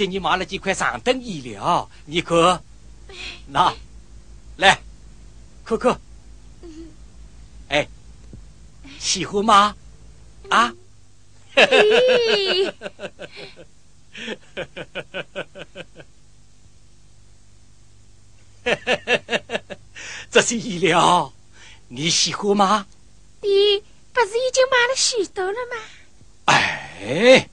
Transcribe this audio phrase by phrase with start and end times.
[0.00, 2.62] 讲，叫你买了几块上等衣料，你看，
[3.48, 3.74] 拿
[4.56, 4.80] 来，
[5.64, 6.00] 可可。
[7.68, 7.86] 哎，
[8.98, 9.76] 喜欢吗？
[10.48, 10.74] 啊？
[11.54, 12.74] 爹！
[20.30, 21.32] 这些衣料
[21.88, 22.86] 你喜欢吗？
[23.40, 23.50] 爹，
[24.12, 25.76] 不是已经买了许多了吗？
[26.46, 27.48] 哎，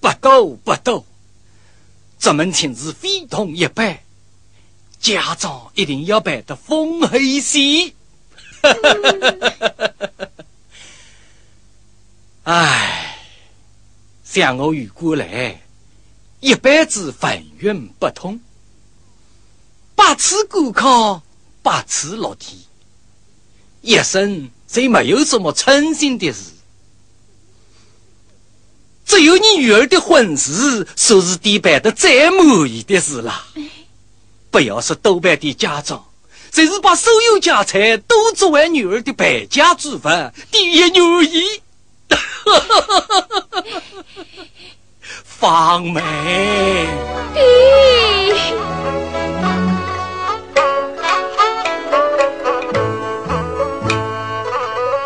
[0.00, 1.04] 不多不多，
[2.24, 3.98] 这门亲事非同一般，
[4.98, 7.92] 家长一定要办得丰厚一些。
[12.44, 13.18] 哎，
[14.24, 15.60] 像我遇过来，
[16.40, 18.40] 一辈子命运不通，
[19.94, 21.22] 八次赶考，
[21.62, 22.64] 八次落地，
[23.82, 26.53] 一生再没有什么称心的事。
[29.06, 33.44] 只有你女儿的婚事，说是爹办的最满意的事了。
[34.50, 36.04] 不要说多半的家长，
[36.50, 40.00] 就是把所有家财都作为女儿的败家之物，
[40.50, 41.60] 爹也愿意。
[45.24, 46.00] 芳梅，
[47.34, 47.42] 爹，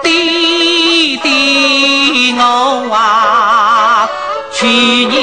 [0.03, 3.38] 弟弟我啊，
[4.79, 5.18] 去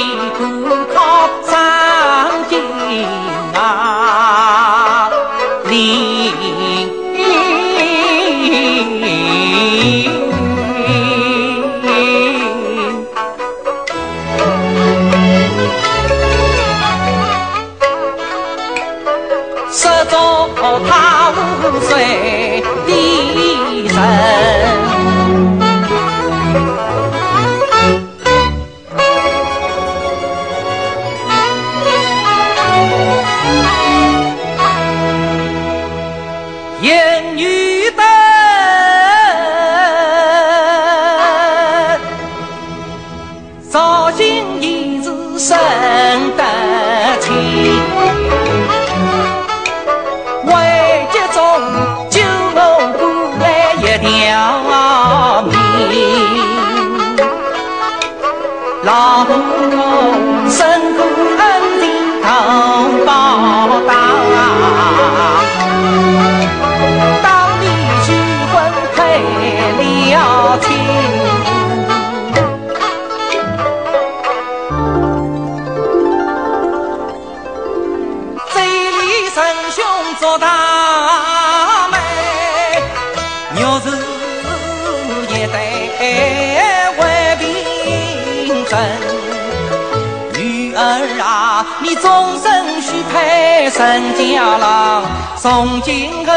[91.65, 95.03] 啊，你终身须配沈家郎，
[95.37, 96.33] 从今后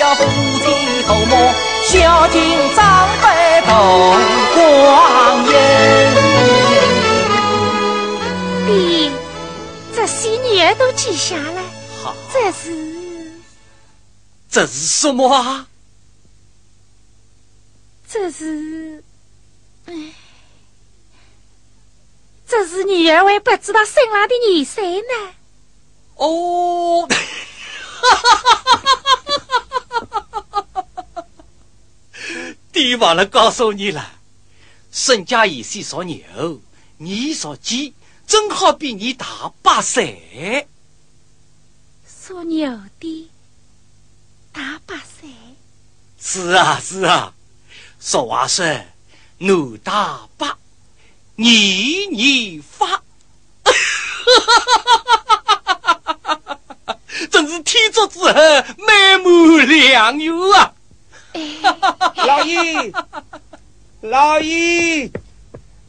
[0.00, 1.52] 要夫妻同睦，
[1.84, 2.40] 孝敬
[2.74, 3.70] 长辈同
[4.54, 5.52] 光阴。
[8.66, 9.12] 爹，
[9.94, 11.62] 这些年都记下来，
[12.02, 13.32] 好，这是
[14.50, 15.66] 这是什么啊？
[18.08, 19.02] 这是，
[19.86, 19.92] 哎，
[22.52, 25.32] 这是女儿还不知道新郎的年岁呢。
[26.16, 27.08] 哦，
[32.70, 34.06] 爹忘了告诉你了，
[34.90, 36.60] 沈家爷是属牛，
[36.98, 37.94] 你属鸡，
[38.26, 40.68] 正好比你大八岁。
[42.04, 42.70] 属牛
[43.00, 43.30] 的，
[44.52, 45.30] 大八岁，
[46.20, 47.32] 是啊是啊，
[47.98, 48.66] 俗话说，
[49.38, 50.58] 男大八，
[51.42, 53.02] 年年发，
[57.32, 60.72] 真是天作之合，美目良缘啊！
[62.14, 62.92] 老姨，
[64.02, 65.10] 老姨，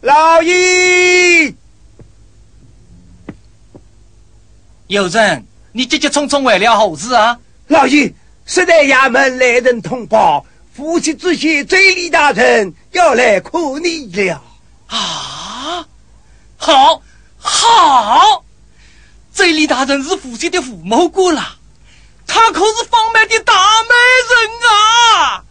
[0.01, 1.55] 老姨，
[4.87, 7.39] 有人，你急急匆匆为了何事啊？
[7.67, 8.11] 老姨，
[8.47, 10.43] 时代衙门来人通报，
[10.73, 14.43] 夫妻之间追李大人要来看你了。
[14.93, 15.85] 啊，
[16.55, 17.01] 好，
[17.39, 18.43] 好，
[19.33, 21.41] 这李大人是父亲的父母过了，
[22.27, 23.89] 他可是方面的大美
[24.29, 25.43] 人啊！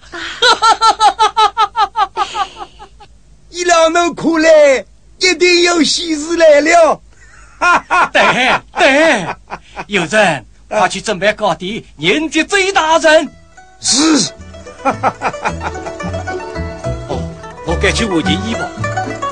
[3.51, 4.85] 一老侬看来
[5.19, 7.01] 一定有喜事来了。
[7.59, 9.27] 哈哈，对对，
[9.89, 13.29] 有人，快去准备高地迎接周大人。
[13.81, 14.33] 是。
[17.09, 17.21] 哦，
[17.67, 18.61] 我该去换件衣服。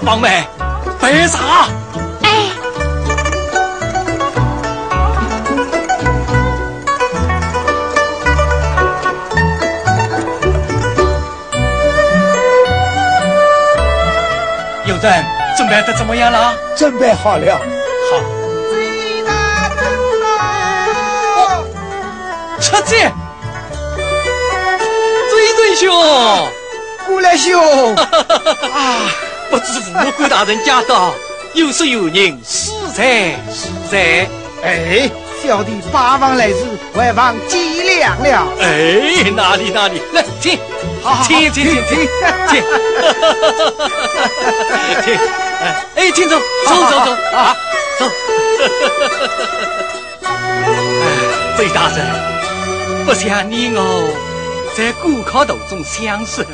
[0.03, 0.45] 王妹，
[1.01, 1.69] 白茶。
[2.23, 2.29] 哎。
[14.87, 15.25] 有人
[15.57, 16.55] 准备的怎么样了？
[16.77, 17.61] 准备好了。
[18.11, 18.21] 好。
[22.61, 23.13] 出见。
[25.57, 25.95] 追兄，
[27.07, 27.95] 过来兄。
[27.95, 29.09] 啊，
[29.51, 31.13] 不知吴官大人驾到，
[31.55, 34.29] 有说有人，实在实在。
[34.63, 35.11] 哎，
[35.43, 36.59] 小弟八方来迟，
[36.95, 38.47] 外方见谅了。
[38.61, 40.59] 哎，哪里哪里，来请，
[41.27, 41.97] 请请请请
[42.49, 42.63] 请，
[45.03, 45.17] 请，
[45.97, 47.57] 哎，请走走走走啊，
[47.99, 48.07] 走。
[51.57, 51.99] 贼大人，
[53.07, 53.81] 不想你我。
[54.77, 56.47] 在古考途中相识，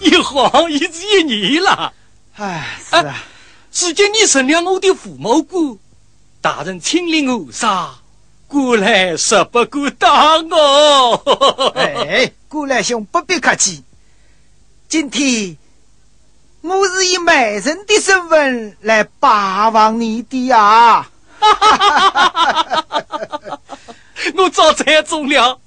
[0.00, 1.92] 一晃已是一年了。
[2.40, 3.22] 哎，是啊，
[3.70, 5.76] 只见你成了我的父母官，
[6.40, 7.96] 大人亲临我杀，
[8.48, 11.72] 过来实不敢打我。
[11.76, 13.84] 哎，过来兄不必客气，
[14.88, 15.58] 今天
[16.62, 21.10] 我是以媒人的身份来拜访你的啊。
[24.34, 25.60] 我早猜中了。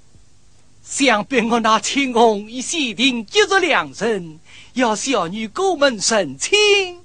[0.84, 4.40] 想必我那青红已写定今日良辰，
[4.74, 7.02] 要小女过门成亲，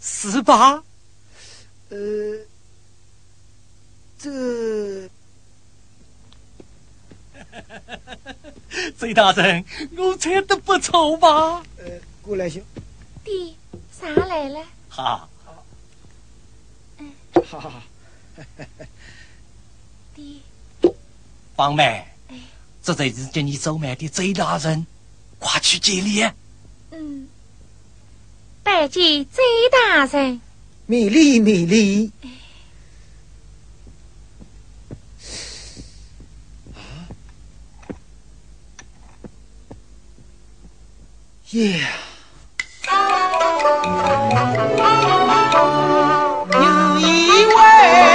[0.00, 0.82] 是吧？
[1.88, 1.96] 呃，
[4.18, 5.08] 这，
[8.98, 9.64] 贼大人，
[9.96, 11.62] 我猜的不错吧？
[11.78, 11.84] 呃，
[12.22, 12.60] 过来兄，
[13.22, 13.54] 爹，
[14.00, 14.64] 啥来了？
[14.88, 15.28] 好，
[16.98, 17.12] 嗯，
[17.44, 17.82] 好好好，
[20.14, 20.40] 爹，
[21.54, 22.04] 芳梅。
[22.82, 24.86] 这才是叫你走慢的贼大人，
[25.40, 26.24] 快去接礼。
[26.98, 27.28] 嗯，
[28.62, 30.40] 拜见周大人。
[30.86, 32.10] 米粒，米粒。
[36.72, 36.80] 啊！
[41.50, 41.86] 耶！
[46.52, 48.05] 有一位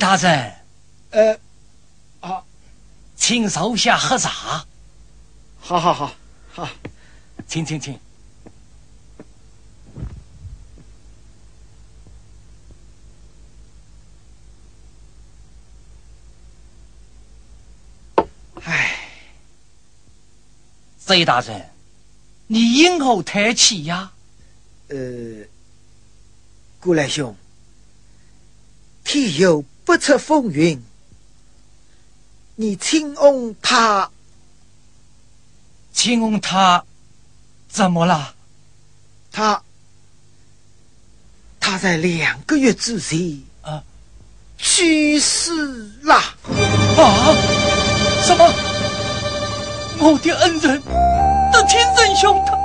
[0.00, 0.54] 贼大人，
[1.10, 1.38] 呃，
[2.20, 2.42] 啊，
[3.16, 4.64] 请手下喝茶。
[5.60, 6.14] 好好好
[6.54, 6.66] 好，
[7.46, 8.00] 请请请。
[18.64, 18.96] 哎，
[20.98, 21.68] 贼大人，
[22.46, 24.12] 你因何叹气呀？
[24.88, 24.96] 呃，
[26.80, 27.36] 顾来兄，
[29.04, 29.62] 天有。
[29.90, 30.80] 不测风云，
[32.54, 34.08] 你亲翁他，
[35.92, 36.84] 亲翁他
[37.68, 38.36] 怎么了？
[39.32, 39.60] 他
[41.58, 43.82] 他在两个月之前啊
[44.56, 45.50] 去世
[46.02, 46.14] 了。
[46.14, 47.34] 啊？
[48.22, 48.46] 什么？
[49.98, 50.80] 我的恩人
[51.52, 52.59] 的亲生兄他？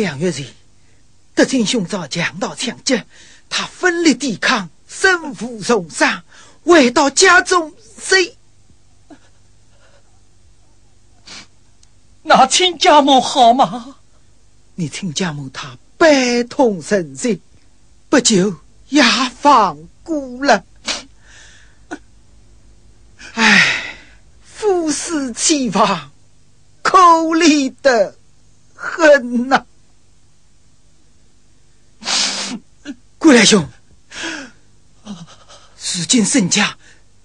[0.00, 0.46] 两月前，
[1.34, 3.04] 德清兄遭强盗抢劫，
[3.48, 6.22] 他奋力抵抗，身负重伤，
[6.64, 8.36] 回到家中，谁？
[12.22, 13.96] 那亲家母好吗？
[14.74, 17.38] 你亲家母她悲痛神伤，
[18.08, 18.54] 不久
[18.88, 19.02] 也
[19.40, 20.64] 放过了。
[23.34, 23.96] 唉，
[24.42, 26.12] 夫死妻亡，
[26.82, 28.16] 可怜的
[28.74, 29.64] 很呐。
[33.28, 33.68] 顾来兄，
[35.04, 36.78] 如今沈家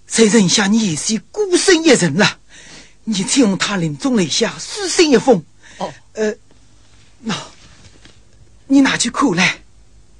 [0.05, 2.39] 只剩下你一孤身一人了。
[3.05, 5.41] 你请用他临终来下书信一封。
[5.77, 6.35] 哦，呃，
[7.19, 7.33] 那，
[8.67, 9.61] 你拿去看来。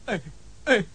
[0.06, 0.22] 哎
[0.63, 0.86] 哎。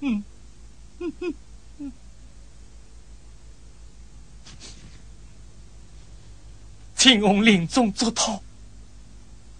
[0.00, 0.24] 嗯，
[0.98, 1.34] 嗯嗯
[7.00, 8.42] 秦王临终作讨，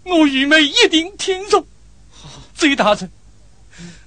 [0.03, 1.65] 我愚昧一定听从。
[2.55, 3.09] 崔大人，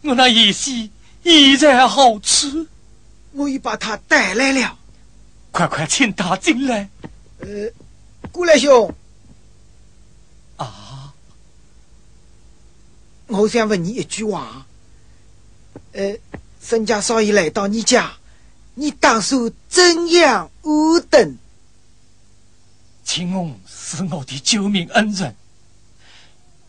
[0.03, 0.93] 我那野戏
[1.25, 2.69] 依然好吃，
[3.33, 4.79] 我已把他带来了。
[5.50, 6.88] 快快请他进来。
[7.41, 7.49] 呃，
[8.31, 8.95] 顾来兄，
[10.57, 11.12] 啊，
[13.26, 14.64] 我想问你一句话。
[15.91, 16.17] 呃，
[16.62, 18.12] 沈家少爷来到你家，
[18.75, 21.37] 你打算怎样武等？
[23.04, 25.37] 秦王是我的救命恩人，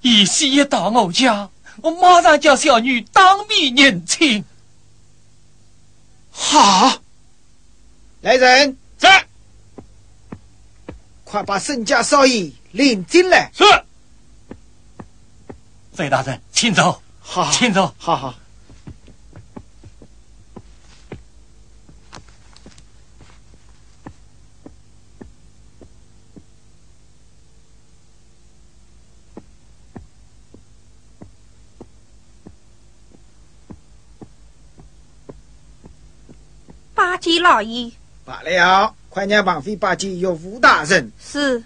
[0.02, 4.44] 义喜一到我家，我马上叫小女当面认亲。
[6.30, 7.02] 好，
[8.22, 9.26] 来人，在，
[11.24, 13.50] 快把沈家少爷领进来。
[13.54, 13.64] 是，
[15.94, 17.02] 费大人，请走。
[17.20, 17.96] 好，请走。
[17.98, 18.36] 好好。
[37.06, 37.92] 八戒老爷，
[38.26, 41.12] 罢了，快让绑匪八戒约吴大人。
[41.24, 41.64] 是，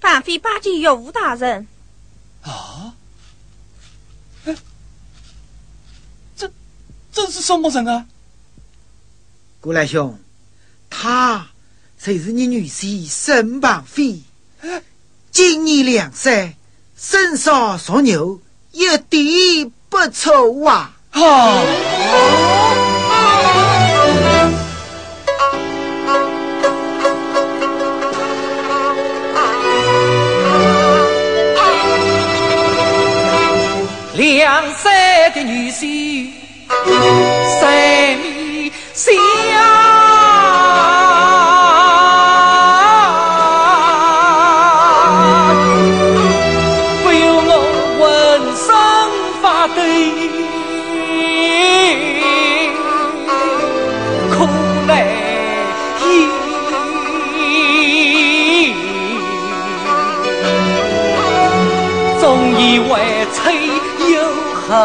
[0.00, 1.68] 绑匪八戒约吴大人。
[2.42, 2.92] 啊？
[4.44, 4.56] 哎，
[6.36, 6.50] 这
[7.12, 8.04] 这是什么人啊？
[9.60, 10.18] 过来兄，
[10.90, 11.46] 他
[11.96, 14.20] 就是你女婿沈绑匪。
[15.30, 16.56] 今年两岁，
[16.96, 18.40] 身上属牛，
[18.72, 20.96] 一点不丑啊！
[21.12, 22.55] 啊！
[34.58, 34.90] 两岁
[35.34, 35.55] 的女婿，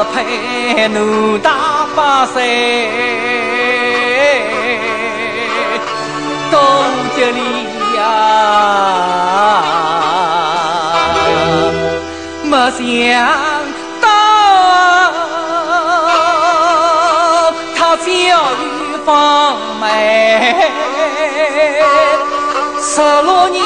[0.05, 2.89] 配奴大八岁，
[6.49, 6.59] 东
[7.15, 7.39] 街里
[7.97, 8.01] 呀，
[12.43, 12.81] 没想
[14.01, 14.07] 到
[17.77, 18.61] 他教育
[19.05, 19.09] 芳
[19.79, 19.85] 美，
[22.81, 23.61] 十六年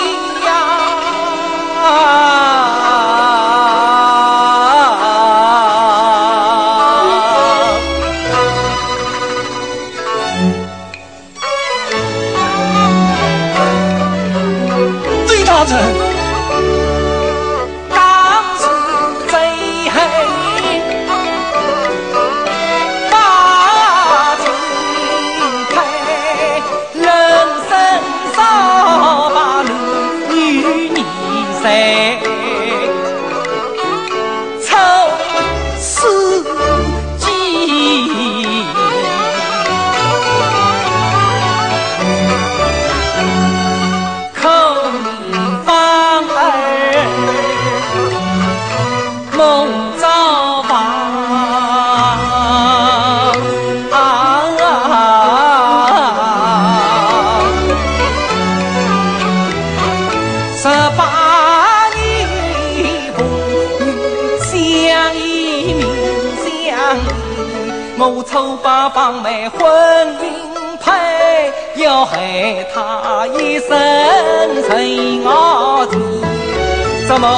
[77.15, 77.31] 这母女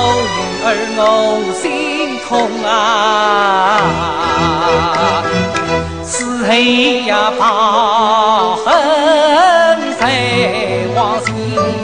[0.63, 3.77] 儿我心痛啊！
[6.03, 6.51] 死后
[7.05, 8.65] 呀把恨
[9.99, 10.01] 在
[10.95, 11.76] 往心。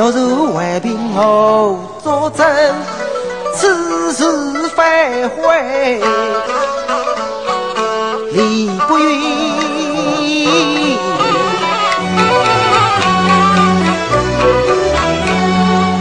[0.00, 2.46] 若是为凭我作证，
[3.54, 4.24] 此事
[4.74, 6.00] 反悔，
[8.32, 9.20] 理不允。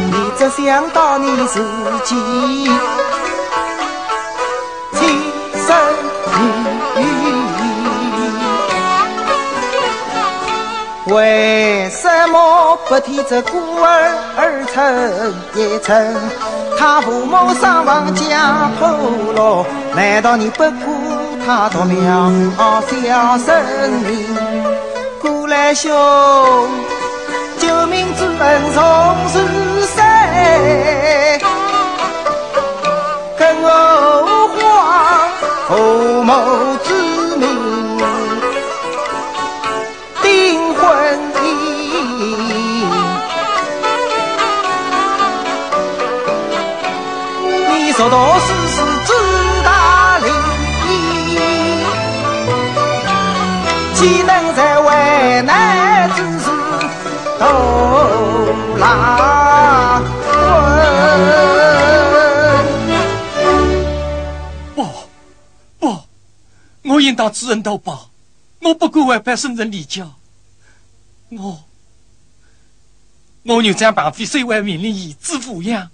[0.08, 1.60] 你只想到你自
[2.06, 2.16] 己
[12.90, 13.88] 不替这孤儿
[14.36, 14.84] 儿成
[15.54, 15.96] 也成？
[16.76, 18.90] 他父母双亡家破
[19.36, 22.32] 落，难道你不顾他夺苗
[22.82, 23.54] 小生
[24.02, 24.36] 命？
[25.22, 25.92] 古来兄，
[27.60, 28.84] 救命之恩从
[29.30, 29.38] 是
[29.86, 31.40] 谁？
[33.38, 33.70] 更何
[34.58, 34.60] 况
[48.00, 49.12] 你说多事是知
[49.62, 50.28] 大理，
[53.94, 56.46] 岂能在为难之时
[57.38, 57.44] 都
[58.78, 60.32] 拉婚？
[64.76, 64.88] 不，
[65.78, 66.00] 不，
[66.84, 68.12] 我应当知恩图报，
[68.62, 70.10] 我不敢违背圣人礼教。
[71.32, 71.66] 我，
[73.44, 75.90] 我有张绑匪虽为命令儿子抚养，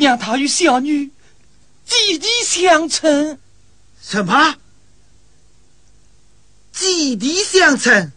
[0.00, 1.10] 让他与小女
[1.84, 3.38] 姐弟相称。
[4.00, 4.56] 什么？
[6.72, 8.10] 姐弟相称？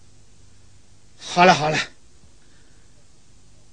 [1.19, 1.77] 好了好了，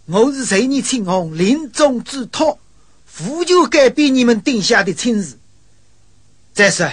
[0.07, 2.59] 我是随你亲 hon 临终之托，
[3.17, 5.39] 不就改变你们定下的亲事。
[6.53, 6.91] 再说，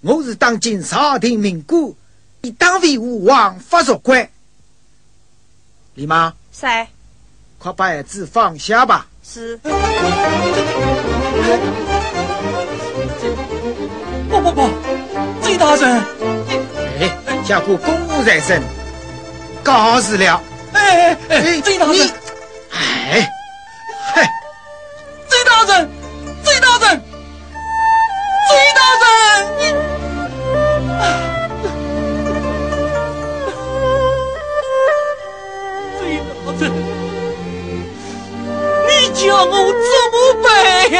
[0.00, 1.92] 我是当今朝廷命官，
[2.40, 4.30] 以当为吾王法属官。
[5.94, 6.88] 李妈，谁
[7.58, 9.08] 快把儿子放下吧。
[9.24, 9.56] 是，
[14.28, 14.68] 不不不，
[15.40, 16.02] 崔大人，
[17.00, 17.08] 哎，
[17.44, 18.60] 下过公务在身，
[19.62, 20.42] 告辞了。
[20.72, 22.10] 哎哎哎，崔大你人，，
[22.72, 23.30] 哎，
[24.12, 24.28] 嗨，
[25.28, 25.88] 崔大人，
[26.44, 27.00] 崔大人，
[28.48, 29.08] 崔大人，
[39.32, 40.98] 你叫我怎么办呀？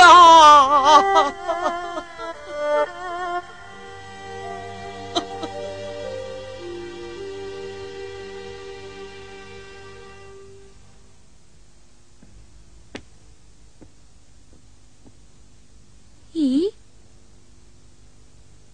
[16.32, 16.72] 咦，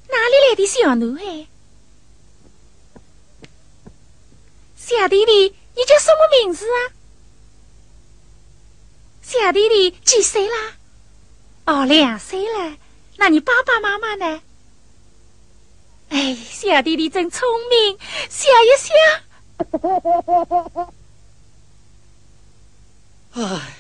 [0.09, 1.49] 哪里来的小奴孩？
[4.77, 6.95] 小弟弟，你叫什么名字啊？
[9.29, 10.73] 小弟弟几岁啦？
[11.67, 12.79] 哦，两岁了。
[13.19, 14.41] 那你爸爸妈妈呢？
[16.09, 17.99] 哎，小弟弟真聪明，
[18.31, 18.97] 想一想。
[23.33, 23.77] 唉，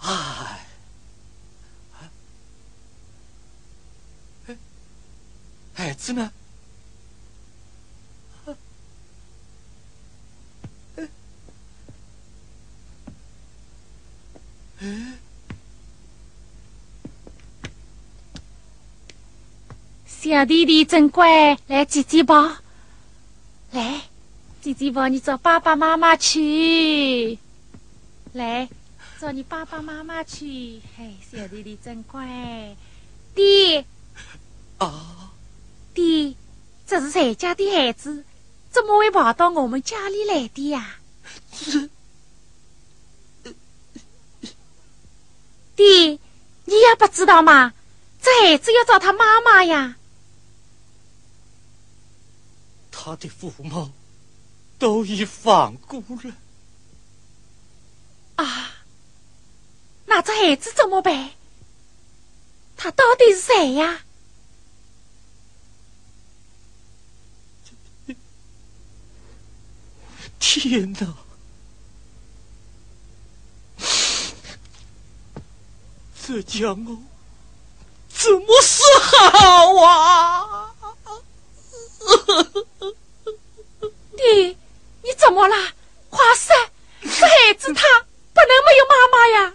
[0.00, 0.59] 唉，
[5.80, 6.30] 孩子呢？
[20.06, 22.56] 小弟弟真乖，来姐姐抱，
[23.72, 24.02] 来
[24.60, 27.38] 姐姐抱，你找爸爸妈妈去，
[28.34, 28.68] 来
[29.18, 30.82] 找你爸爸妈妈去。
[30.98, 32.76] 嘿，小弟弟真乖，
[33.34, 33.78] 弟。
[34.76, 35.19] 啊，
[36.00, 36.34] 爹，
[36.86, 38.24] 这是谁家的孩子？
[38.70, 40.96] 怎么会跑到我们家里来的呀？
[45.76, 46.18] 爹，
[46.64, 47.74] 你也不知道吗？
[48.22, 49.96] 这孩子要找他妈妈呀。
[52.90, 53.90] 他的父母
[54.78, 56.32] 都已亡故了。
[58.36, 58.72] 啊，
[60.06, 61.30] 那这孩子怎么办？
[62.76, 64.00] 他到底是谁呀？
[70.40, 71.14] 天呐，
[76.26, 76.96] 这家伙
[78.08, 80.74] 怎么是好啊？
[84.12, 84.56] 你
[85.02, 85.54] 你怎么了？
[86.08, 86.56] 华三，
[87.02, 87.82] 这孩子他
[88.32, 89.54] 不能没有妈妈呀。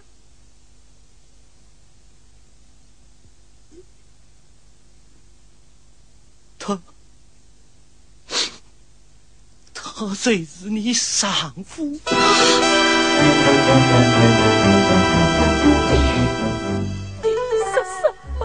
[9.94, 12.00] 他谁是你丈夫，你、
[17.22, 17.28] 你
[17.64, 18.02] 是什
[18.38, 18.40] 么？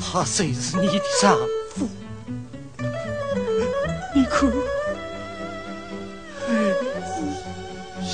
[0.00, 1.38] 他就是你的丈
[1.74, 1.88] 夫，
[4.14, 4.50] 你可，
[6.48, 6.50] 这
[7.04, 7.08] 是
[8.08, 8.12] 绣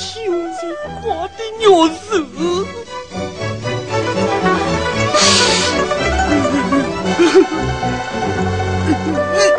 [1.29, 2.03] 的钥匙。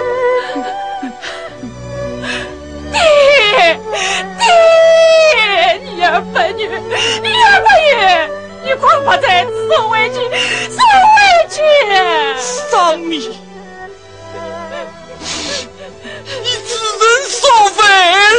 [4.38, 4.46] 爹
[5.84, 7.90] 女儿本女女儿本女
[8.64, 9.28] 你快把这
[9.68, 10.16] 送回去
[10.70, 10.78] 送
[11.14, 11.16] 回
[11.50, 11.56] 去
[12.40, 13.20] 丧命
[16.42, 17.82] 你只能送肥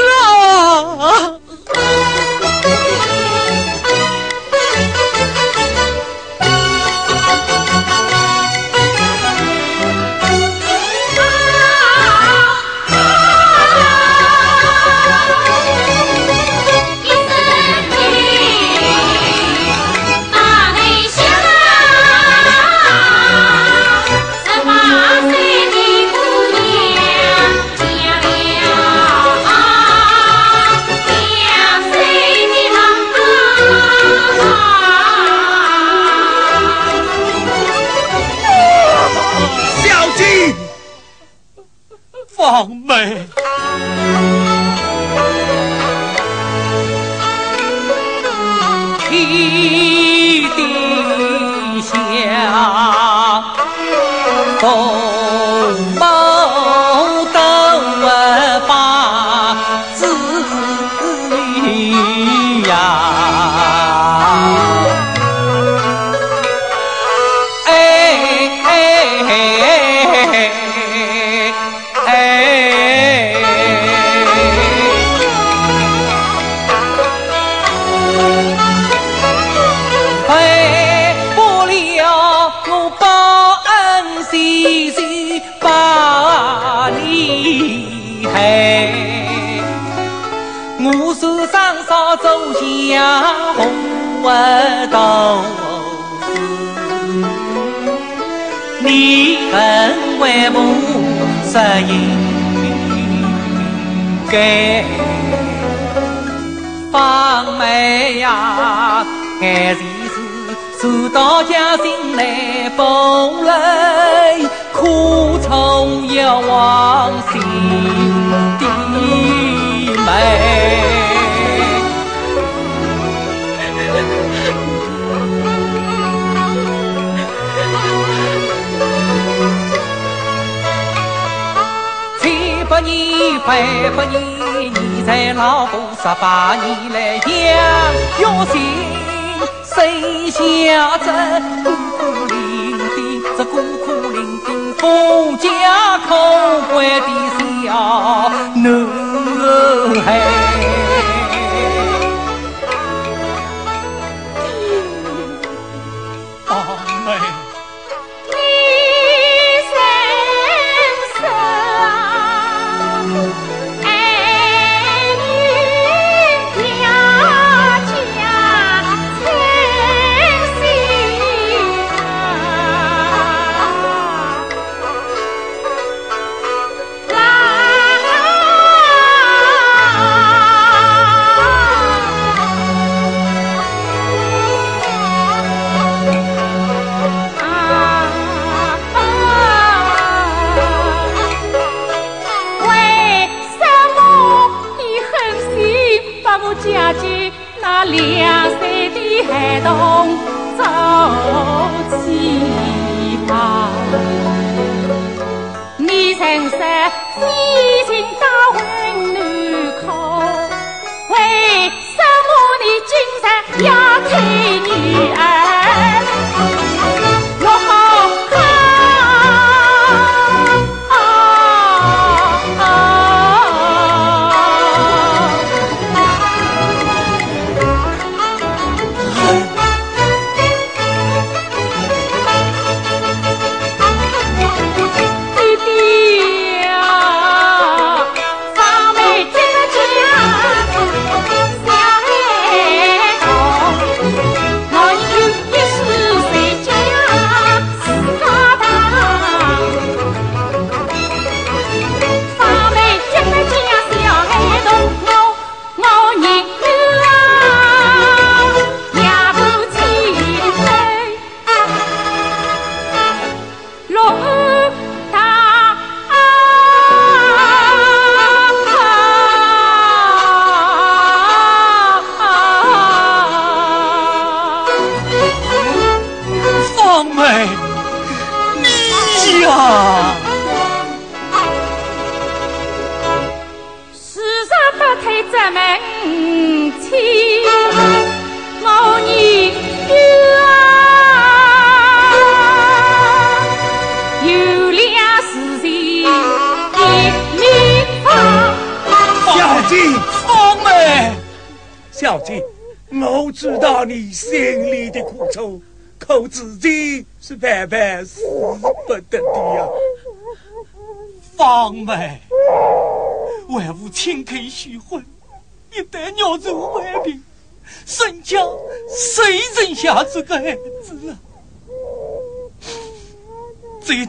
[0.07, 1.36] 了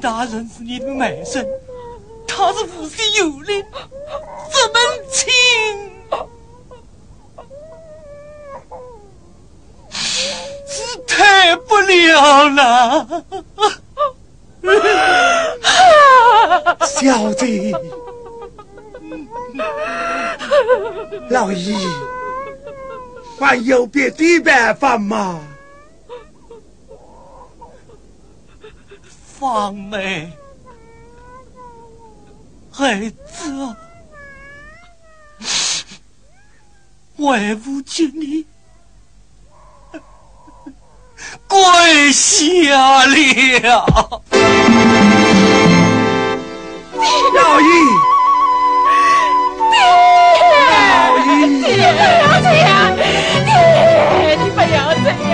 [0.08, 1.46] 大人是你的外甥，
[2.26, 3.62] 他是父亲有灵，
[4.50, 4.80] 怎么
[5.12, 5.34] 亲？
[10.66, 13.06] 是太不了了。
[16.86, 17.46] 小子，
[21.30, 21.76] 老姨，
[23.38, 25.42] 还有别的办法吗？
[29.40, 30.32] 芳梅，
[32.72, 33.78] 孩子啊，
[37.18, 38.46] 为父敬你
[41.48, 43.86] 跪下了。
[47.36, 47.68] 老姨，
[49.76, 51.28] 老姨，
[51.62, 52.66] 不要这样，
[53.46, 53.50] 爹，
[54.36, 55.34] 你不要这样，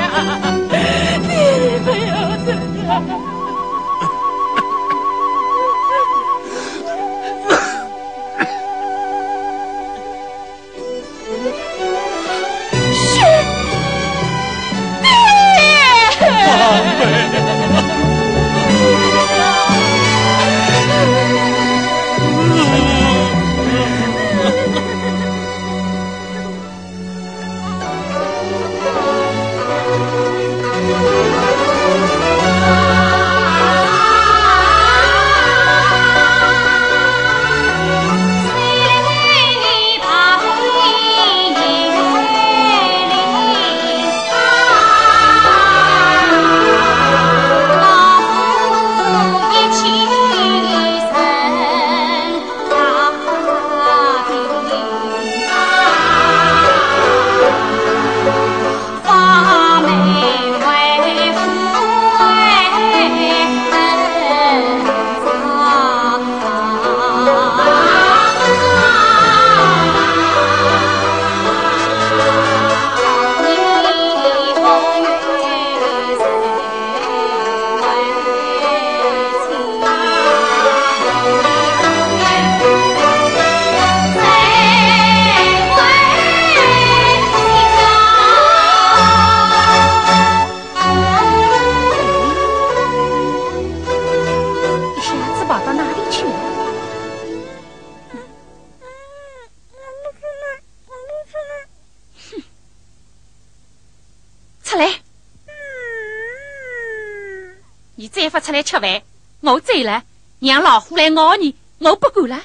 [108.73, 109.03] 吃饭，
[109.41, 110.03] 我走了，
[110.39, 112.41] 让老虎来咬你，我不管了。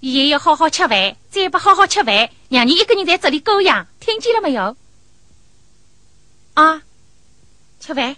[0.00, 4.74] 现在要好好吃饭，再不好好吃饭，让你一个人在这里狗养，听见了没有？
[6.54, 6.82] 啊，
[7.78, 8.16] 吃饭，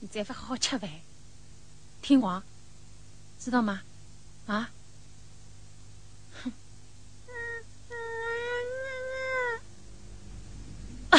[0.00, 0.90] 你再不好好吃饭，
[2.02, 2.42] 听话，
[3.40, 3.80] 知道吗？
[4.46, 4.68] 啊？
[6.42, 6.52] 哼！
[11.10, 11.18] 哎，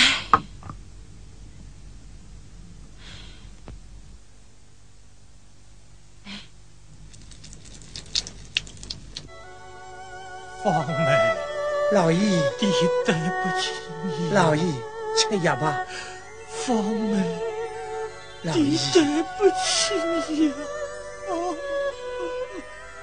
[10.64, 11.36] 芳梅，
[11.94, 12.70] 老姨，弟
[13.06, 13.72] 对不起
[14.04, 14.32] 你。
[14.34, 14.76] 老姨，
[15.16, 15.80] 吃药吧。
[16.50, 17.40] 芳梅，
[18.44, 19.94] 老姨弟，对不起
[20.28, 20.54] 你呀、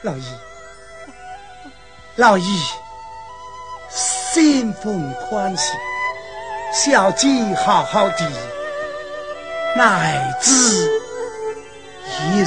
[0.03, 0.25] 老姨，
[2.17, 2.45] 老姨，
[3.89, 5.73] 新婚欢喜，
[6.75, 8.31] 小姐好好的，
[9.75, 10.91] 那孩子
[12.35, 12.45] 也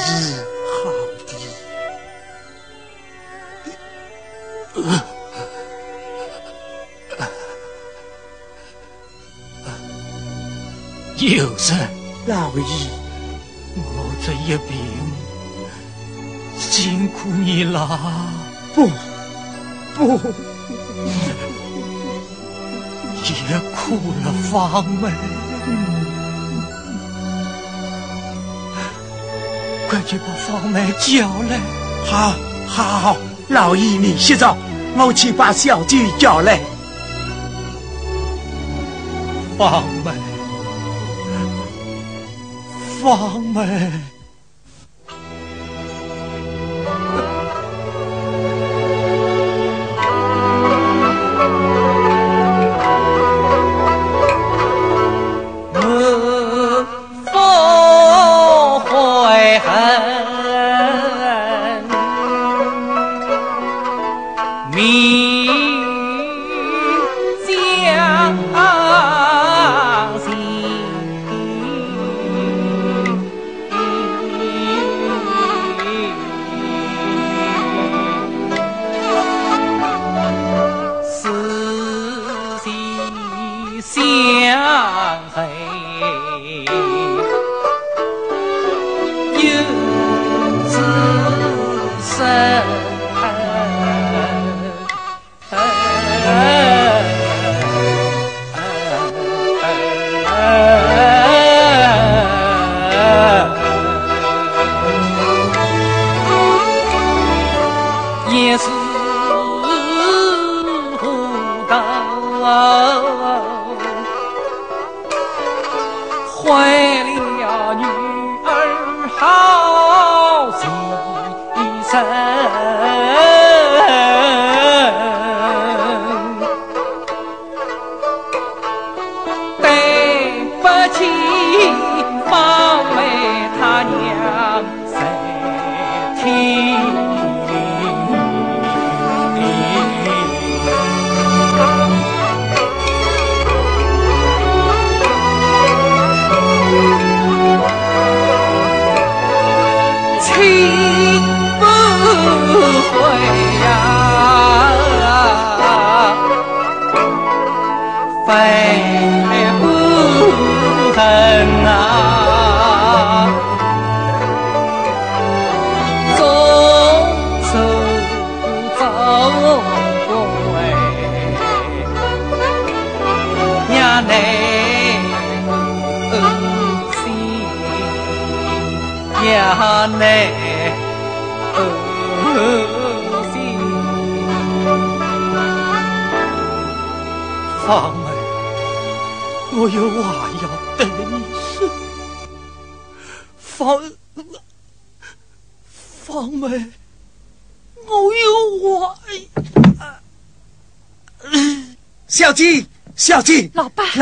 [11.17, 11.89] 有人，
[12.27, 12.87] 老姨，
[13.75, 13.85] 我
[14.25, 14.71] 这一病
[16.57, 17.99] 辛苦你了。
[18.73, 18.87] 不，
[19.95, 20.17] 不，
[23.23, 25.11] 也苦了芳梅。
[29.89, 31.59] 快去把芳梅叫来。
[32.05, 32.33] 好，
[32.67, 33.17] 好，好，
[33.49, 34.55] 老爷你歇着，
[34.97, 36.59] 我去把小姐叫来。
[39.57, 40.15] 房门，
[43.01, 44.18] 房门。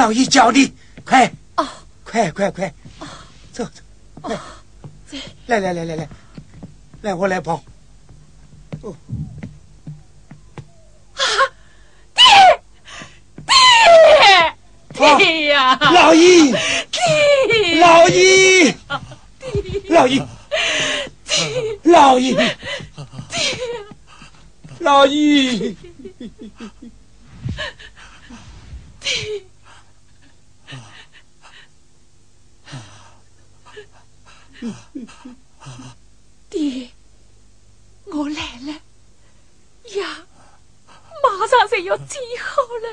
[0.08, 1.68] 老爸，老爷叫你，快，哦，
[2.06, 2.74] 快快快，
[3.52, 3.82] 走走，
[4.24, 4.40] 来，
[5.48, 6.10] 来来来来来，
[7.02, 7.62] 来我来抱。
[8.82, 8.96] 哦，
[11.14, 11.20] 啊，
[12.16, 12.24] 爹，
[14.94, 16.52] 爹，爹呀，老爷，
[16.92, 18.74] 爹，老爷，
[19.90, 20.26] 老爷，
[21.84, 22.56] 老爷，爹，
[24.80, 25.76] 老爷。
[36.50, 36.90] 爹，
[38.06, 38.72] 我来了
[40.00, 40.26] 呀！
[41.22, 42.88] 马上就要治好了。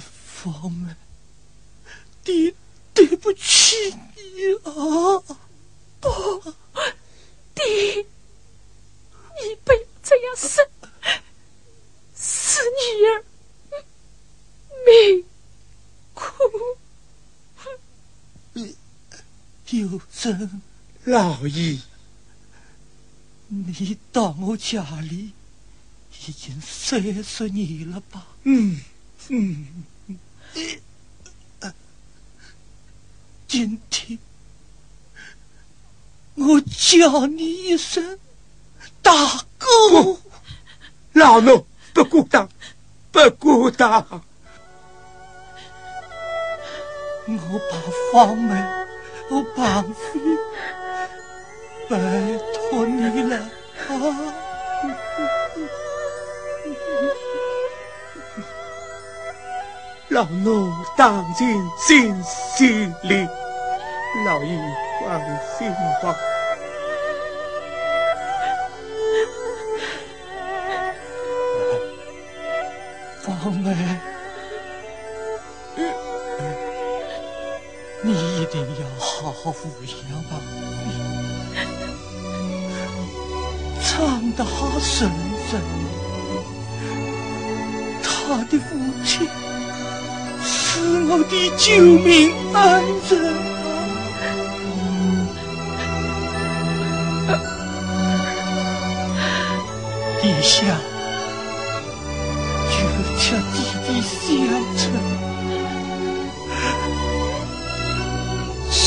[0.00, 0.96] 方妹，
[2.24, 2.54] 爹
[2.94, 4.72] 对不起你啊！
[6.00, 6.08] 不，
[7.54, 10.66] 爹，你不要这样说，
[12.16, 13.24] 是女儿
[14.86, 15.26] 命。
[16.14, 16.32] 苦，
[19.70, 20.62] 有真，
[21.02, 21.80] 老爷，
[23.48, 25.30] 你到我家里
[26.26, 28.26] 已经三十年了吧？
[28.42, 28.80] 嗯
[29.28, 29.68] 嗯。
[33.46, 34.18] 今天
[36.34, 38.18] 我叫你一声
[39.00, 40.18] 大哥，
[41.12, 42.48] 老奴不孤单，
[43.12, 44.04] 不孤单。
[47.28, 47.80] 我把
[48.12, 48.86] 房门，
[49.30, 50.20] 我绑飞，
[51.88, 51.96] 拜
[52.70, 53.38] 托你了
[53.88, 54.43] 啊！
[60.08, 63.26] 老奴当尽心心力，
[64.24, 64.58] 老爷
[65.00, 65.20] 放
[65.58, 65.70] 心
[66.00, 66.14] 吧。
[73.22, 73.74] 芳梅，
[78.02, 79.92] 你一定要好好抚养
[80.30, 80.32] 王
[80.78, 81.52] 妃，
[83.82, 84.44] 长大
[84.78, 85.10] 生
[85.50, 85.93] 人。
[88.26, 88.64] 他的父
[89.04, 89.28] 亲
[90.42, 90.48] 是
[91.04, 92.60] 我的救命恩
[93.10, 93.12] 人
[97.28, 97.30] 啊！
[100.22, 100.54] 陛下。
[103.16, 103.56] 叫弟
[103.86, 104.28] 弟相
[104.76, 104.82] 称，
[108.70, 108.82] 谁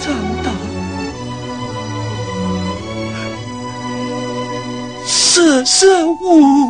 [0.00, 0.02] 长
[0.42, 0.46] 大，
[5.04, 6.14] 色色无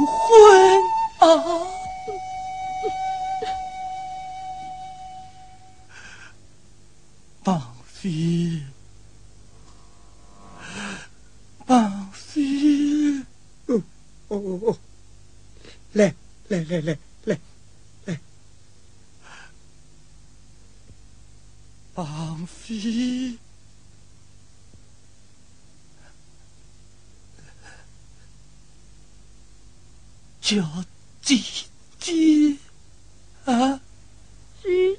[0.06, 0.18] 悔
[1.18, 1.28] 啊！
[8.00, 8.62] 王妃，
[11.66, 13.20] 王妃，
[13.66, 13.82] 哦
[14.28, 14.78] 哦哦哦，
[15.92, 16.14] 来。
[16.50, 17.38] 来来来来
[18.06, 18.20] 来，
[21.94, 23.38] 王妃，
[30.40, 30.84] 叫
[31.22, 31.40] 姐
[32.00, 32.56] 姐
[33.44, 33.80] 啊，
[34.60, 34.98] 姐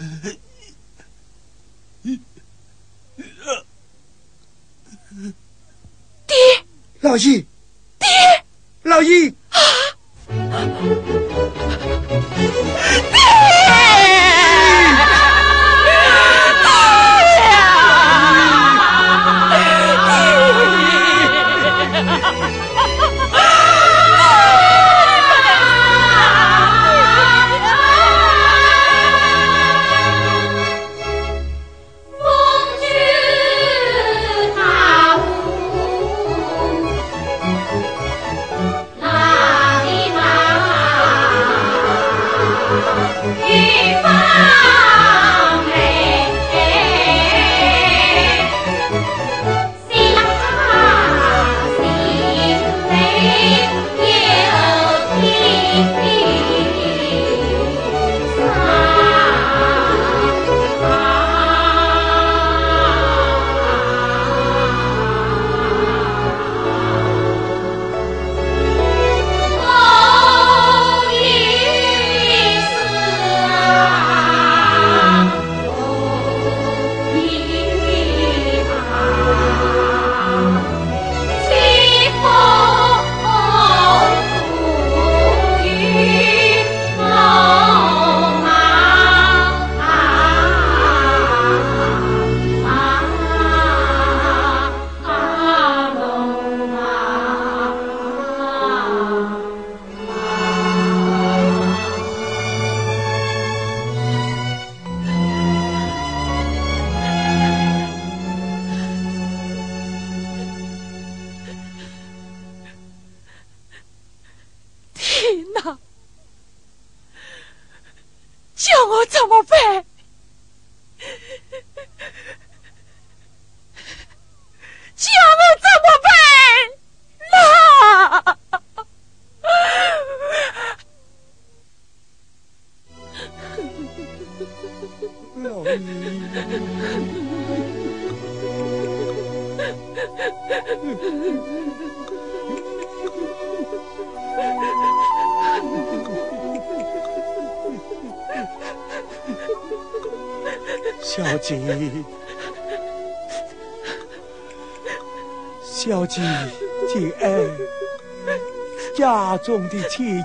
[0.00, 0.38] 姐。
[7.00, 7.46] 老易，
[7.98, 8.08] 爹，
[8.82, 9.34] 老姨。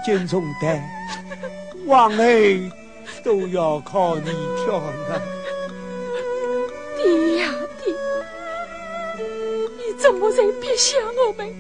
[0.06, 0.84] 的千斤重担，
[1.88, 2.72] 王儿
[3.24, 4.30] 都要靠你
[4.64, 5.22] 挑了。
[6.96, 7.52] 爹呀
[7.84, 7.94] 爹，
[9.18, 10.98] 你怎么在撇下
[11.28, 11.52] 我们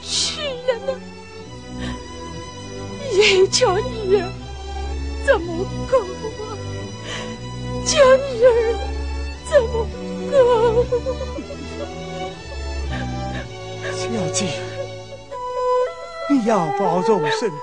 [0.00, 0.98] 去了呢？
[3.12, 4.28] 也叫女儿
[5.26, 6.56] 怎么过啊？
[7.84, 8.48] 叫女儿
[9.50, 9.86] 怎么
[10.30, 10.34] 过？
[13.92, 14.58] 小姐，
[16.30, 17.54] 你要保重身体。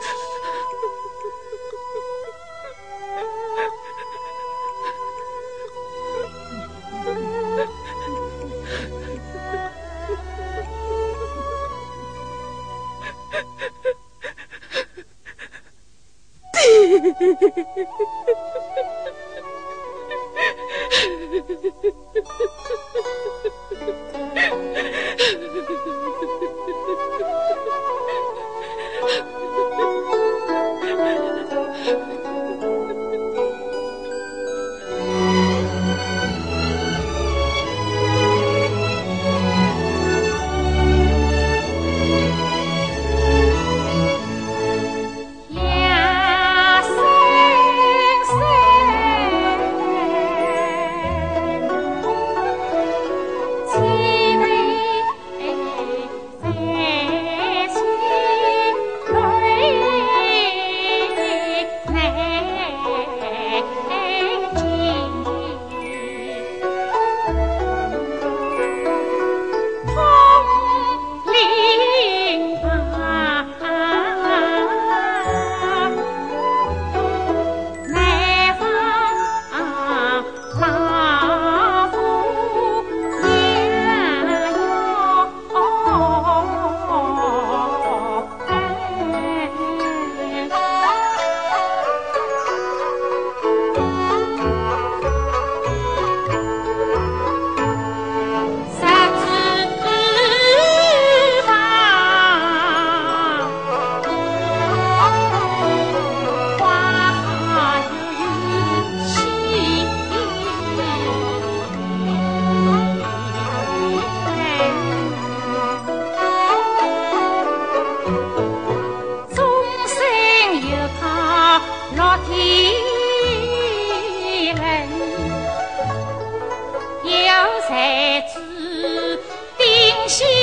[127.71, 129.17] 才知
[129.57, 130.40] 冰心。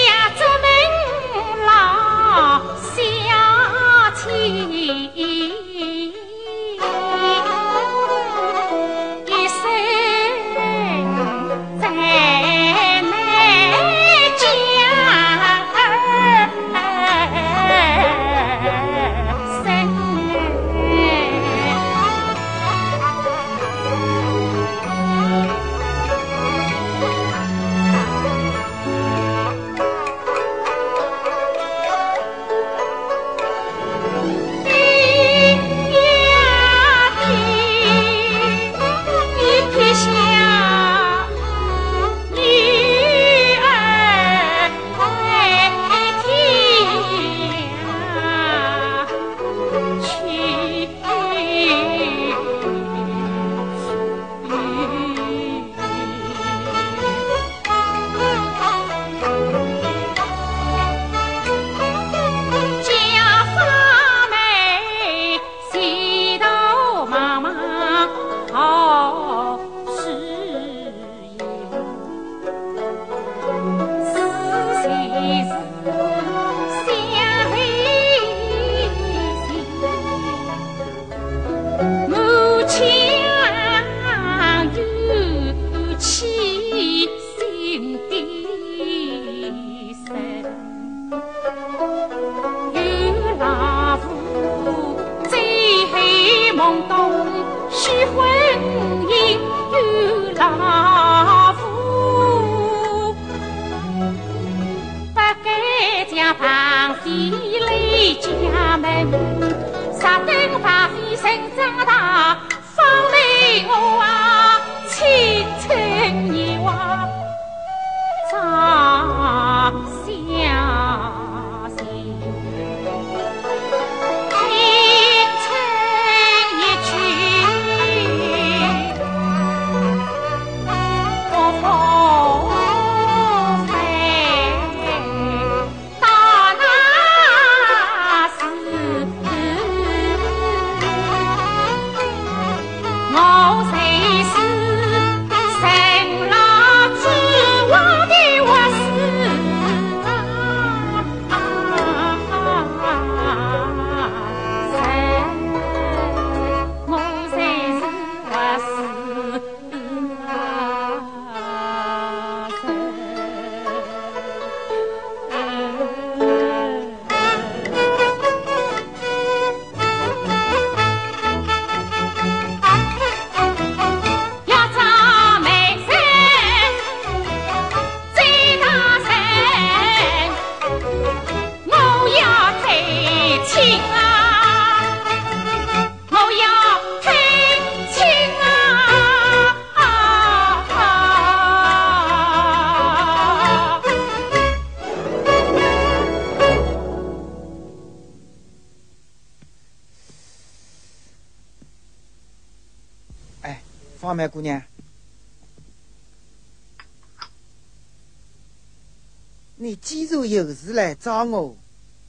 [211.24, 211.56] 我，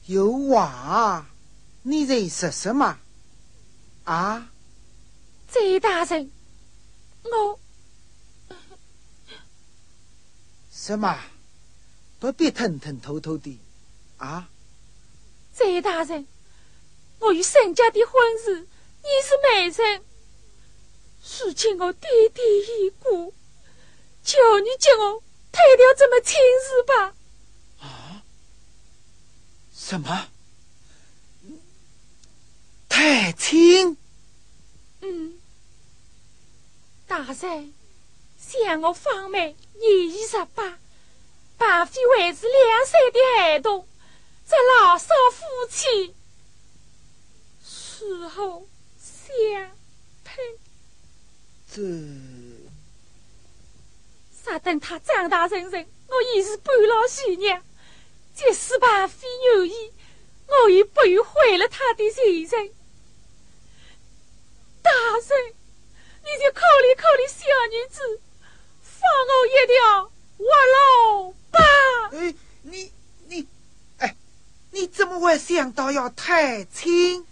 [0.06, 1.26] 有话
[1.82, 2.98] 你在说什么？
[4.04, 4.48] 啊？
[5.48, 6.30] 贼大人，
[7.24, 7.58] 我
[10.70, 11.18] 什么？
[12.20, 13.58] 不必吞吞吐吐的
[14.18, 14.48] 啊！
[15.52, 16.26] 贼大人，
[17.18, 20.04] 我与沈家的婚事，你是媒人。
[21.22, 23.32] 事情我点点已过，
[24.22, 27.14] 求你叫我退掉这门亲事吧。
[27.80, 28.22] 啊？
[29.74, 30.28] 什么？
[32.88, 33.96] 太亲？
[35.00, 35.40] 嗯。
[37.06, 37.74] 大人，
[38.38, 40.78] 想我方妹年已十八，
[41.58, 43.86] 并非还是两岁的孩童，
[44.46, 46.14] 这老少夫妻，
[47.64, 49.70] 事后相
[50.22, 50.40] 配。
[51.72, 51.82] 这，
[54.44, 54.78] 啥等
[55.50, 57.60] 他长大成人，我已是半老徐娘。
[58.36, 59.92] 即使怕非有意，
[60.46, 62.70] 我也不愿毁了他的前程。
[64.80, 65.54] 大人，
[66.22, 68.20] 你就考虑考虑小女子，
[68.80, 70.44] 放我一条活
[71.24, 71.58] 路吧。
[72.12, 72.92] 哎，你
[73.26, 73.46] 你，
[73.98, 74.16] 哎，
[74.70, 77.26] 你怎么会想到要太亲？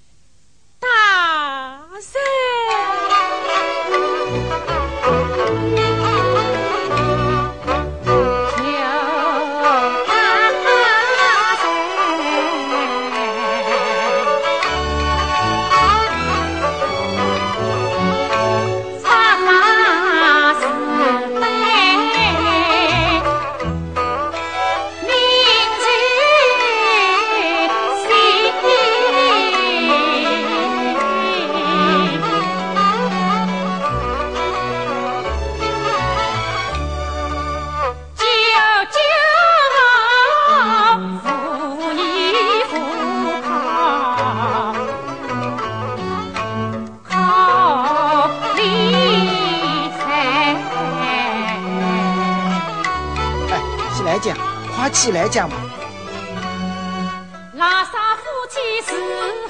[54.99, 55.55] 起来讲嘛，
[57.55, 58.90] 拉萨夫妻是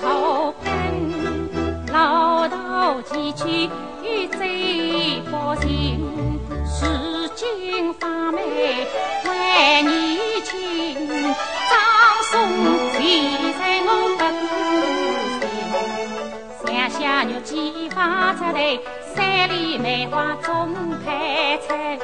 [0.07, 3.71] 后根，老道几句
[4.37, 6.39] 最不行。
[6.83, 8.87] 如今方妹
[9.25, 11.33] 还你情，
[11.71, 11.81] 张
[12.25, 12.31] 松
[12.93, 13.01] 现
[13.59, 14.23] 在我不甘
[16.61, 16.63] 心。
[16.67, 18.79] 想想玉姬发出来，
[19.17, 20.75] 山里梅花总
[21.07, 21.99] 开春，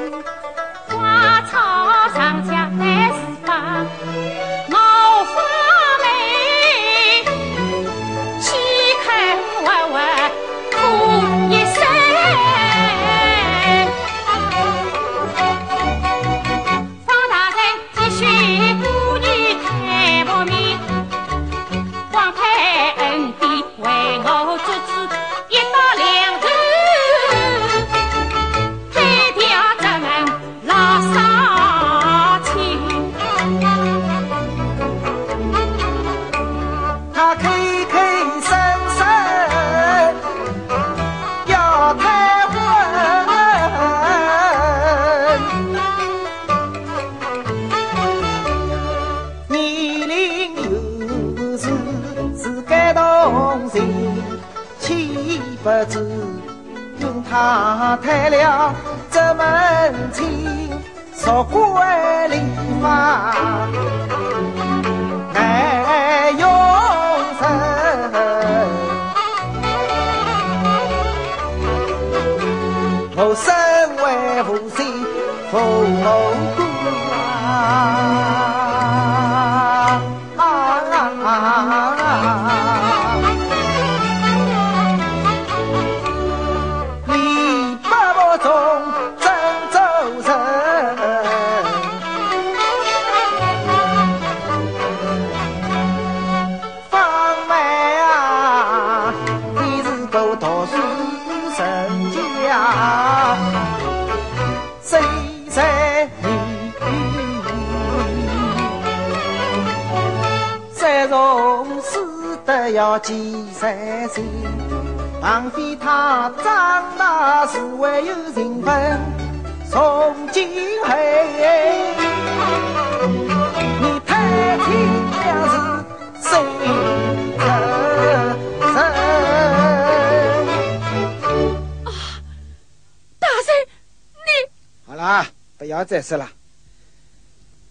[135.84, 136.32] 要再说了。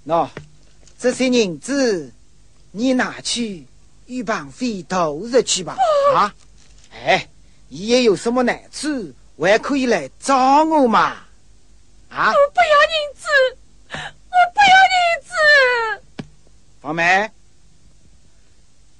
[0.05, 0.29] 喏，
[0.99, 2.13] 这些银子
[2.71, 3.65] 你拿去
[4.05, 5.75] 与绑匪投入去吧。
[6.13, 6.35] 啊，
[6.91, 7.27] 哎，
[7.69, 11.25] 你也有什么难处，还可以来找我嘛。
[12.09, 13.25] 啊，我不要银子，
[13.89, 16.05] 我不要银子。
[16.79, 17.31] 方梅，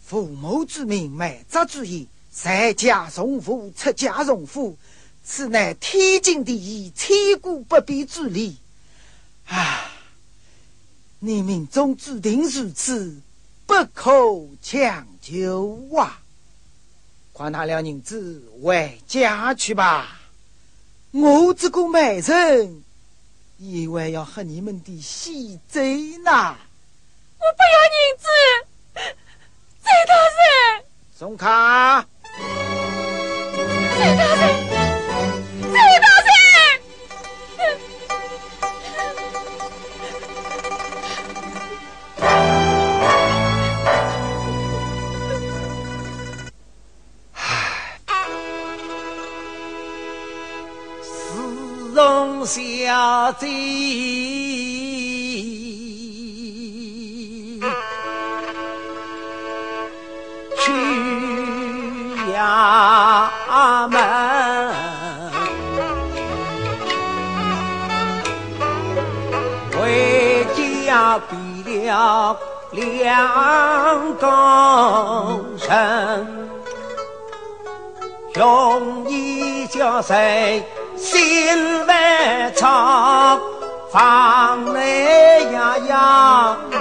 [0.04, 4.76] 父母之命，媒妁之言，在家从父，出家从夫，
[5.24, 8.58] 此乃天经地义、千古不变之理。
[9.48, 9.92] 啊，
[11.20, 13.22] 你命中注定如此，
[13.66, 14.12] 不可
[14.62, 16.20] 强求啊！
[17.32, 20.20] 快拿了银子回家去吧。
[21.12, 22.84] 我这个媒人，
[23.58, 26.56] 以为要喝你们的喜贼呢。
[27.40, 28.28] 我不要银子，
[29.82, 30.86] 贼大人，
[31.18, 32.06] 宋卡，
[33.98, 34.63] 贼大人，
[52.46, 53.48] 小姐，
[60.60, 60.72] 去
[62.34, 63.98] 衙门，
[69.72, 71.36] 回家比
[71.88, 72.38] 了
[72.72, 74.28] 两公
[75.58, 75.70] 升。
[78.36, 80.64] 用一叫谁
[80.98, 83.40] 心外长，
[83.92, 86.78] 房内呀呀有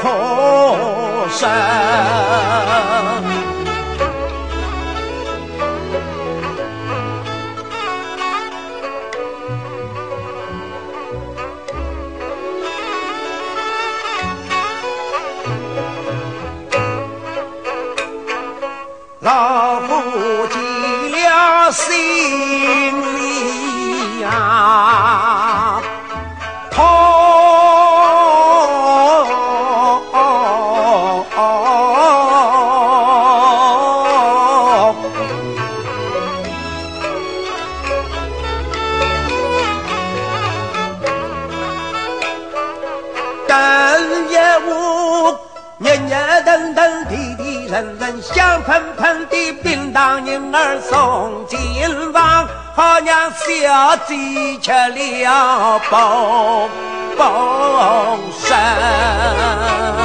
[0.00, 1.48] 可生。
[19.20, 19.71] 老
[21.72, 21.90] 心
[23.16, 25.80] 里呀
[26.70, 26.84] 痛。
[43.48, 43.58] 等
[44.28, 44.70] 一屋，
[45.78, 46.12] 日日
[46.44, 51.31] 等等，地地人人香喷喷的叮当银儿送
[52.74, 54.16] 好让小姐
[54.60, 56.68] 吃了饱
[57.16, 60.01] 饱身。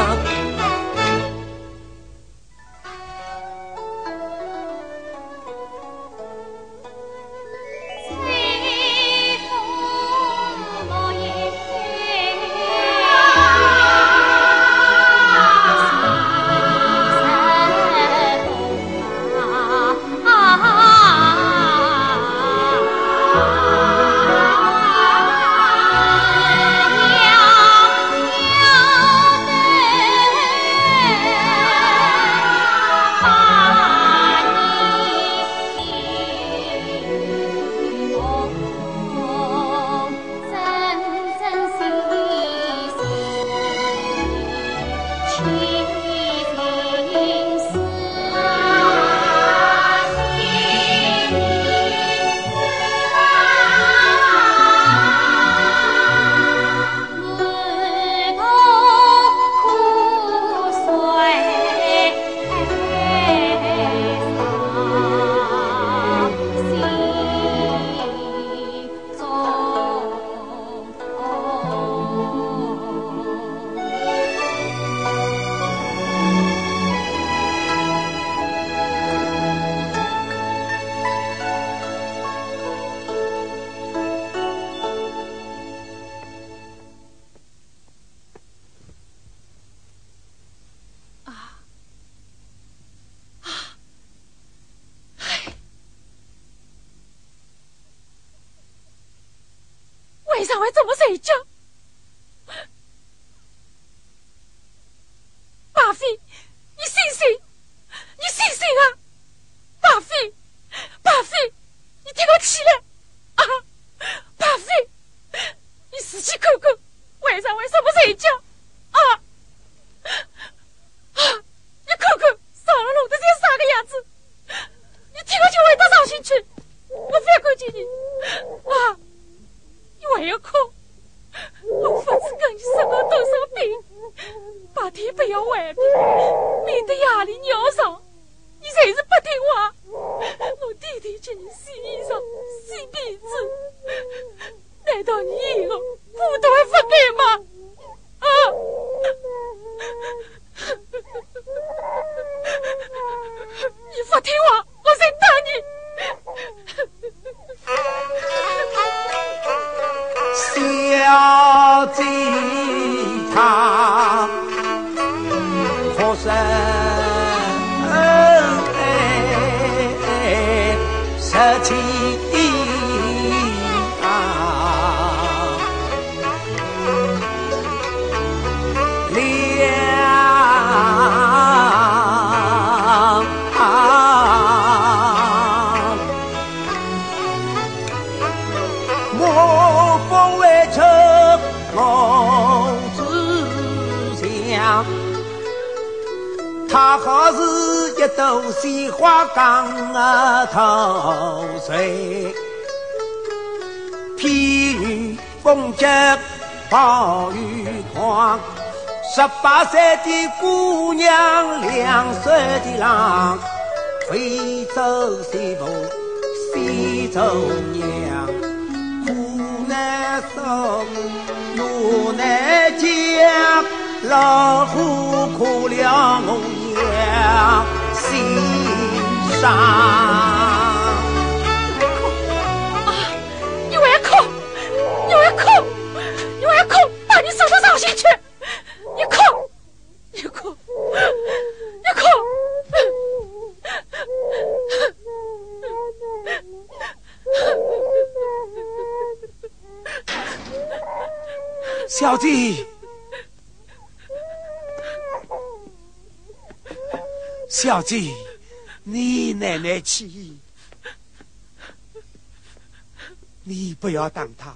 [263.98, 264.56] 要打他，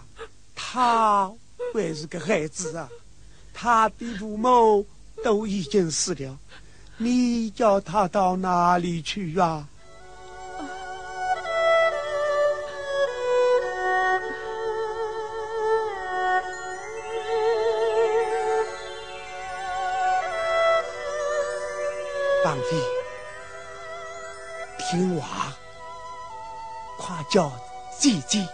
[0.56, 1.32] 他
[1.74, 2.88] 还是个孩子啊，
[3.54, 4.86] 他的父母
[5.24, 6.38] 都已经死了，
[6.98, 9.68] 你叫他到哪里去啊？
[22.44, 22.78] 王妃，
[24.78, 25.56] 听话，
[26.98, 27.52] 快叫
[28.00, 28.46] 姐姐。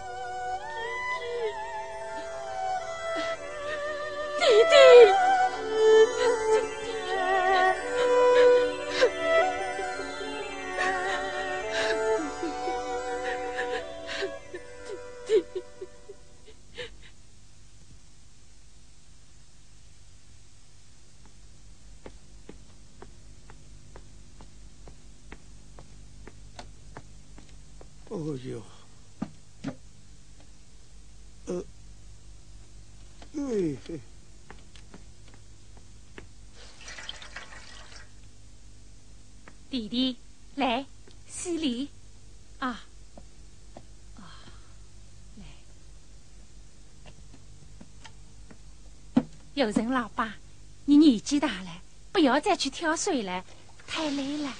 [49.58, 50.36] 有人老爸，
[50.84, 51.82] 你年纪大了，
[52.12, 53.44] 不要再去挑水了，
[53.88, 54.54] 太累了。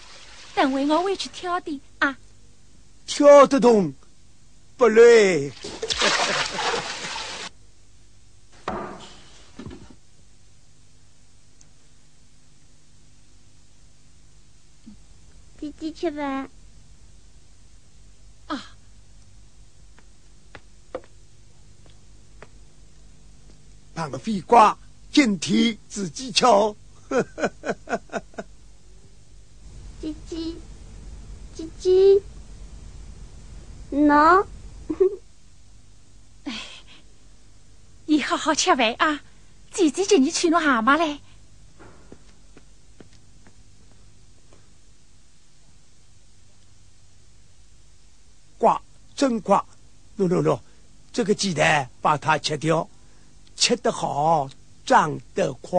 [0.56, 2.18] 等会我会去挑的啊。
[3.06, 3.94] 挑得动，
[4.76, 5.52] 不累。
[15.78, 16.50] 鸡吃饭
[18.48, 18.74] 啊！
[23.94, 24.76] 当个废瓜，
[25.20, 26.76] 今天自己敲。
[30.00, 30.56] 鸡鸡，
[31.56, 32.22] 鸡鸡，
[33.90, 34.46] 喏。
[36.44, 36.60] 哎，
[38.06, 39.20] 你好好吃饭啊！
[39.72, 41.18] 姐姐叫你去弄蛤蟆嘞。
[49.16, 49.66] 真挂，
[50.16, 50.60] 喏喏喏，
[51.12, 52.88] 这个鸡蛋把它切掉，
[53.56, 54.48] 切得好，
[54.88, 55.78] 长得快。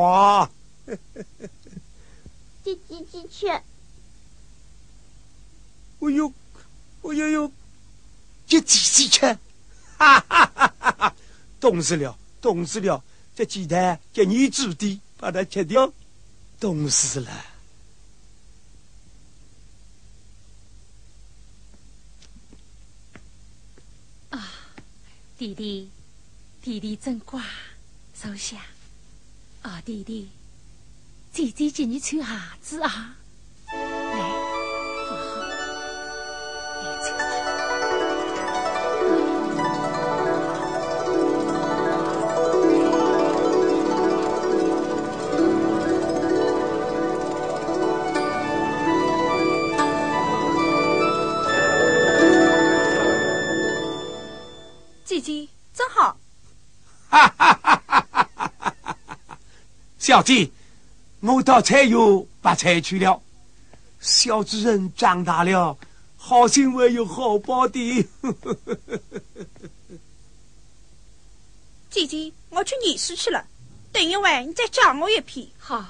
[2.64, 3.64] 叽叽叽去，哎
[5.99, 6.32] 呦，
[7.01, 7.51] 哎呦呦，
[8.45, 9.26] 这鸡鸡吃，
[9.97, 11.16] 哈哈哈哈哈！
[11.60, 13.03] 冻死了，冻死了，
[13.36, 15.91] 这鸡蛋给你煮的，把它切掉，
[16.60, 17.45] 冻死了。
[25.36, 25.89] 弟弟，
[26.62, 27.41] 弟弟真乖，
[28.14, 28.62] 收下。
[29.64, 30.30] 哦，弟弟，
[31.34, 32.28] 姐姐给你穿鞋
[32.62, 33.18] 子啊，
[33.68, 34.20] 来，
[35.07, 35.41] 放好，
[36.82, 37.20] 来穿。
[55.03, 56.18] 姐姐真好，
[60.00, 60.50] 小姐，
[61.20, 62.00] 我到菜园
[62.41, 63.22] 把菜去了。
[64.00, 65.78] 小主人长大了，
[66.16, 68.08] 好心会有好报的。
[71.91, 73.45] 姐姐，我去念书去了。
[73.91, 75.45] 等一会你再讲我一篇。
[75.58, 75.86] 好。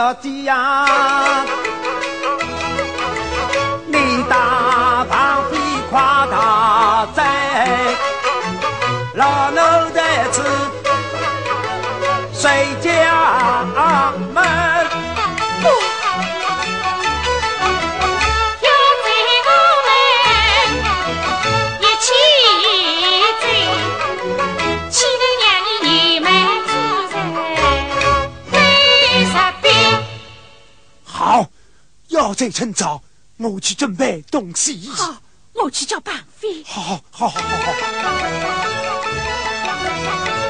[0.00, 0.48] 小姐
[32.60, 33.02] 趁早，
[33.38, 34.86] 我去准备东西。
[34.90, 35.22] 好，
[35.54, 36.62] 我去叫绑匪。
[36.66, 37.72] 好，好，好，好，好，
[40.04, 40.49] 好。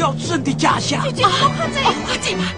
[0.00, 1.02] 要真的家乡。
[1.02, 2.54] 姐姐，我快走，快走吧，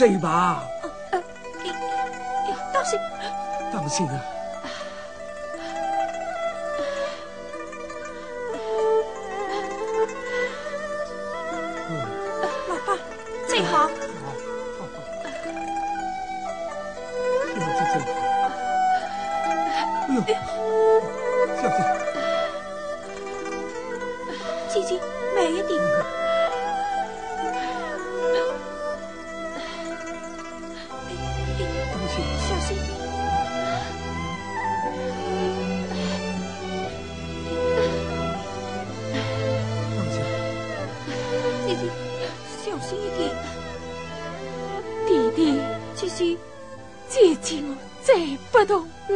[0.00, 0.79] 这一把。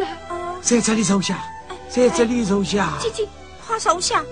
[0.05, 0.35] 了。
[0.35, 1.43] 啊，在这里坐下，
[1.89, 2.97] 在这里坐下。
[3.01, 3.29] 姐姐，
[3.67, 4.25] 快收下。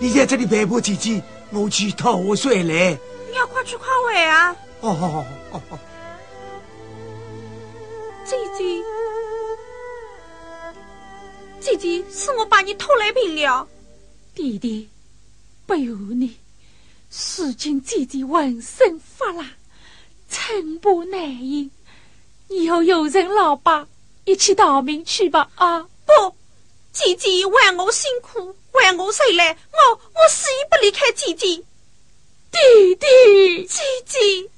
[0.00, 2.98] 你在这里陪伴姐姐，我去讨水来。
[3.28, 4.56] 你要快去快回啊！
[4.80, 5.78] 哦，好好好，哦哦。
[8.24, 8.82] 姐姐，
[11.60, 13.68] 姐姐，是我把你偷来病了。
[14.34, 14.88] 弟弟，
[15.66, 16.36] 不由你，
[17.36, 19.44] 如今姐姐浑身发冷，
[20.28, 21.70] 寸步难行。
[22.48, 23.86] 以后有人老爸
[24.30, 25.80] 一起逃命去吧啊！
[26.06, 26.36] 不，
[26.92, 31.56] 姐姐为我辛苦，为我谁来，我我死也不离开姐姐。
[32.52, 34.48] 弟弟，姐姐。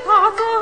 [0.00, 0.53] 他走。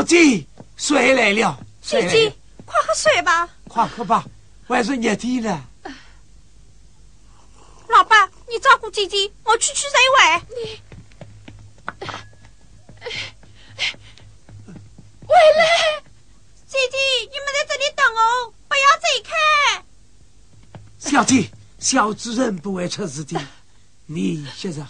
[0.00, 0.48] 小弟，
[0.78, 2.32] 水来了，弟弟，
[2.64, 3.46] 快喝水吧。
[3.68, 4.24] 快喝吧，
[4.66, 5.62] 还是热天了。
[7.86, 10.42] 老爸，你照顾姐姐，我去去就回。
[10.56, 10.80] 你，
[15.26, 16.02] 回来，
[16.66, 16.96] 姐姐，
[17.30, 19.30] 你们在这里等我，不要走开。
[20.98, 23.38] 小弟，小主人不会出事的，
[24.06, 24.88] 你先上。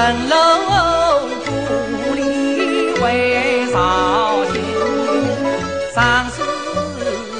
[0.00, 1.28] 城楼
[1.68, 2.22] 故里
[3.02, 4.54] 为朝廷
[5.94, 6.42] 上书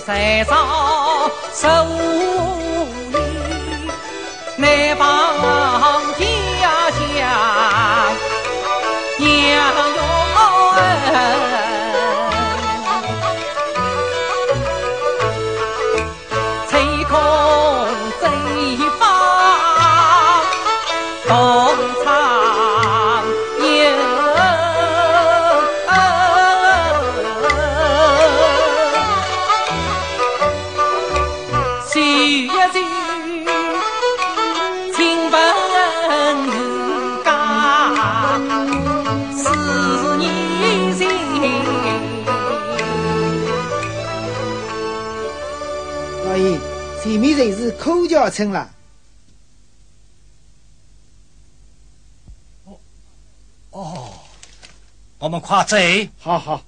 [0.05, 0.45] 十三
[1.55, 2.20] 朝
[48.21, 48.71] 要称了。
[52.65, 52.79] 哦，
[53.71, 54.13] 哦，
[55.19, 56.63] 我们快贼，好好。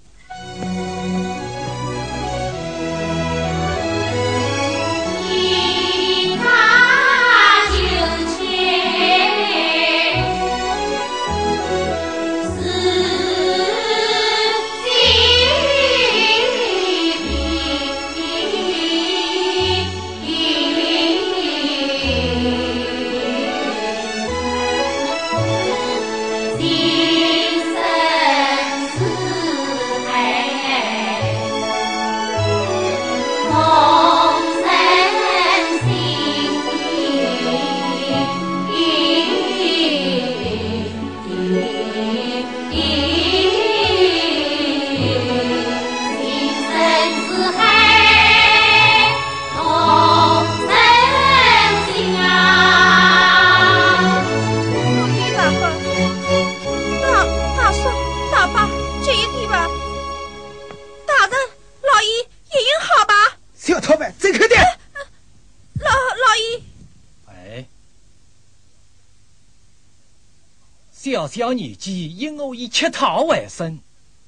[71.32, 73.78] 小小年纪因我以乞讨为生，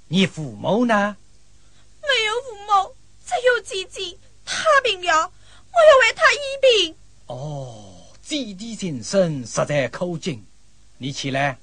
[0.09, 1.15] 你父母呢？
[2.01, 2.95] 没有父母，
[3.27, 6.97] 只有姐姐，她病了，我要为她医病。
[7.27, 10.43] 哦，姐弟情深，实在可敬。
[10.97, 11.59] 你起来，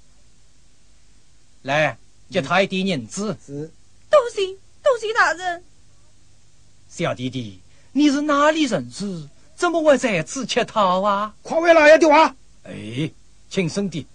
[1.64, 1.98] 来，
[2.30, 3.36] 给他一点银子。
[3.44, 3.72] 是，
[4.12, 4.46] 多谢
[4.84, 5.64] 多谢大人。
[6.88, 7.60] 小弟弟，
[7.94, 9.28] 你是哪里人士？
[9.56, 11.34] 怎么会在此乞讨啊？
[11.42, 12.36] 快回老爷的话。
[12.62, 13.12] 哎，
[13.50, 14.06] 轻声点，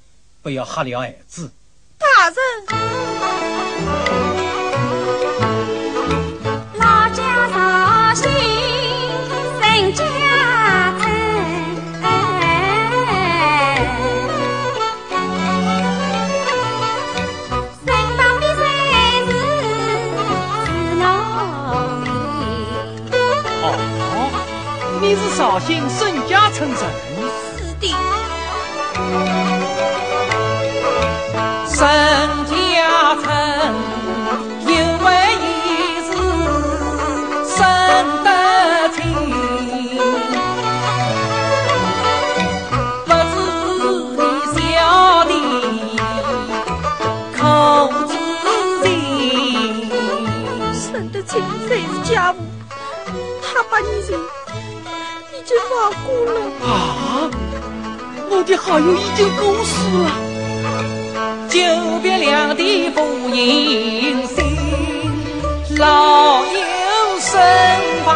[0.47, 1.51] 不要吓了孩子。
[1.99, 2.37] 大人，
[6.75, 8.31] 老家绍兴
[9.61, 10.05] 沈家
[11.01, 11.05] 村，
[17.85, 18.63] 身旁的山
[19.27, 19.29] 是
[20.65, 21.03] 是农
[22.03, 22.07] 民。
[24.15, 24.15] 哦，
[25.03, 25.99] 你是绍兴沈
[26.29, 26.79] 家村人。
[27.59, 27.85] 是的，
[55.47, 56.41] 已经亡故了。
[56.67, 57.31] 啊，
[58.29, 60.11] 我的好友已经过世了。
[61.49, 61.61] 久
[62.03, 63.01] 别两地不
[63.31, 64.45] 迎新，
[65.79, 66.59] 老友
[67.21, 67.31] 身
[68.05, 68.09] 旁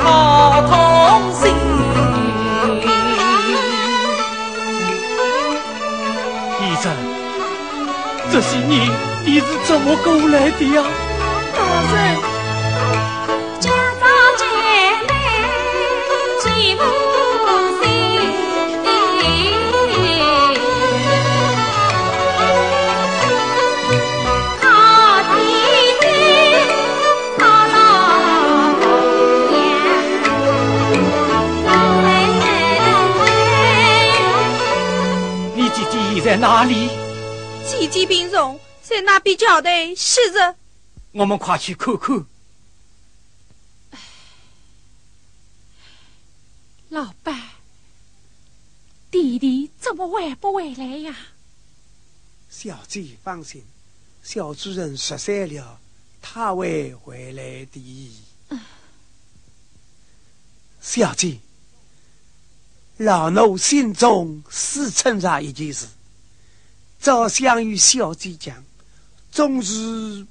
[0.00, 0.02] 好
[0.66, 0.72] 同
[1.34, 1.40] 行。
[6.58, 6.90] 医生，
[8.32, 8.90] 这些年
[9.24, 10.82] 你是怎么过来的呀？
[36.28, 36.90] 在哪里？
[37.66, 40.56] 姐姐病重，在那边交代是着。
[41.12, 42.26] 我们快去看看。
[46.90, 47.34] 老伴，
[49.10, 51.16] 弟弟怎么还不回来呀？
[52.50, 53.64] 小姐放心，
[54.22, 55.80] 小主人十三了，
[56.20, 58.12] 他会回来的。
[60.82, 61.38] 小姐，
[62.98, 65.86] 老奴心中是存着一件事，
[67.00, 68.64] 早想与小姐讲，
[69.30, 70.26] 总是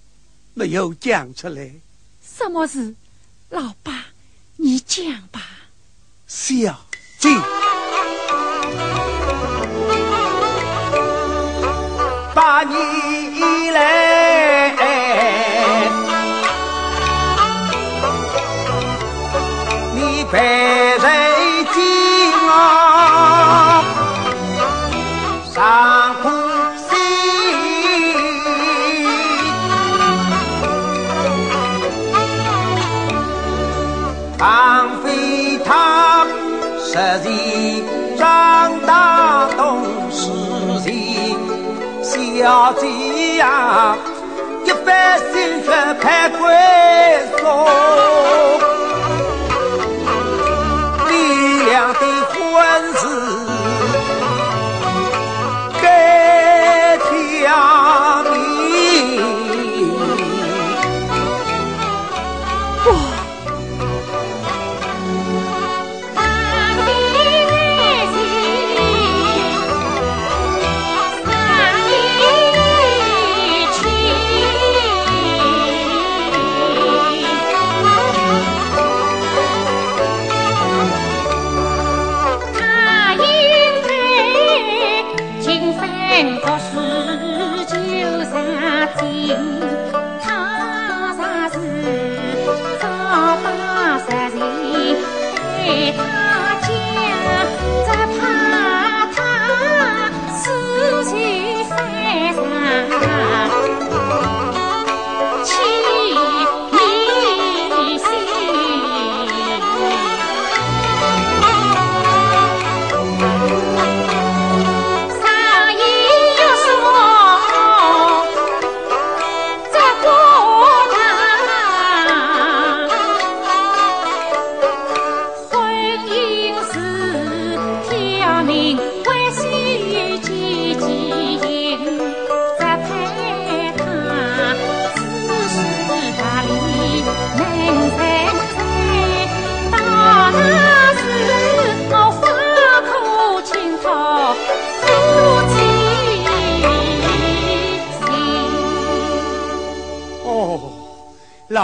[0.54, 1.72] 没有讲出来。
[2.22, 2.94] 什么事？
[3.50, 4.08] 老爸，
[4.58, 5.42] 你讲吧。
[6.28, 6.86] 小
[7.18, 7.30] 姐，
[12.36, 12.78] 八年
[13.34, 13.97] 以来，
[42.48, 42.88] 小姐
[43.40, 43.94] 呀，
[44.64, 45.70] 一番心血
[46.02, 46.40] 盼归
[47.36, 47.40] 宿，
[51.10, 51.12] 李
[51.66, 52.00] 良的
[52.32, 52.34] 婚
[52.94, 53.04] 事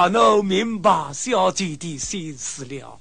[0.04, 3.00] 老奴明白小姐的心思了，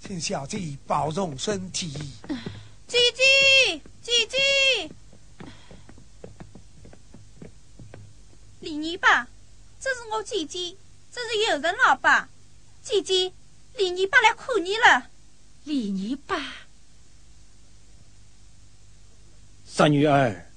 [0.00, 1.92] 请小姐保重身体。
[2.88, 4.90] 姐姐，姐姐，
[8.58, 9.28] 李泥巴，
[9.78, 10.76] 这是我姐姐，
[11.12, 12.28] 这是友人老爸。
[12.82, 13.32] 姐姐，
[13.76, 15.10] 李泥巴来看你了。
[15.62, 16.36] 李泥巴，
[19.64, 20.50] 三女儿，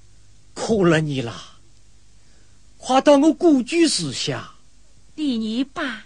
[0.52, 1.51] 苦了你了。
[2.84, 4.54] 快到我故居住下。
[5.14, 6.02] 第二把，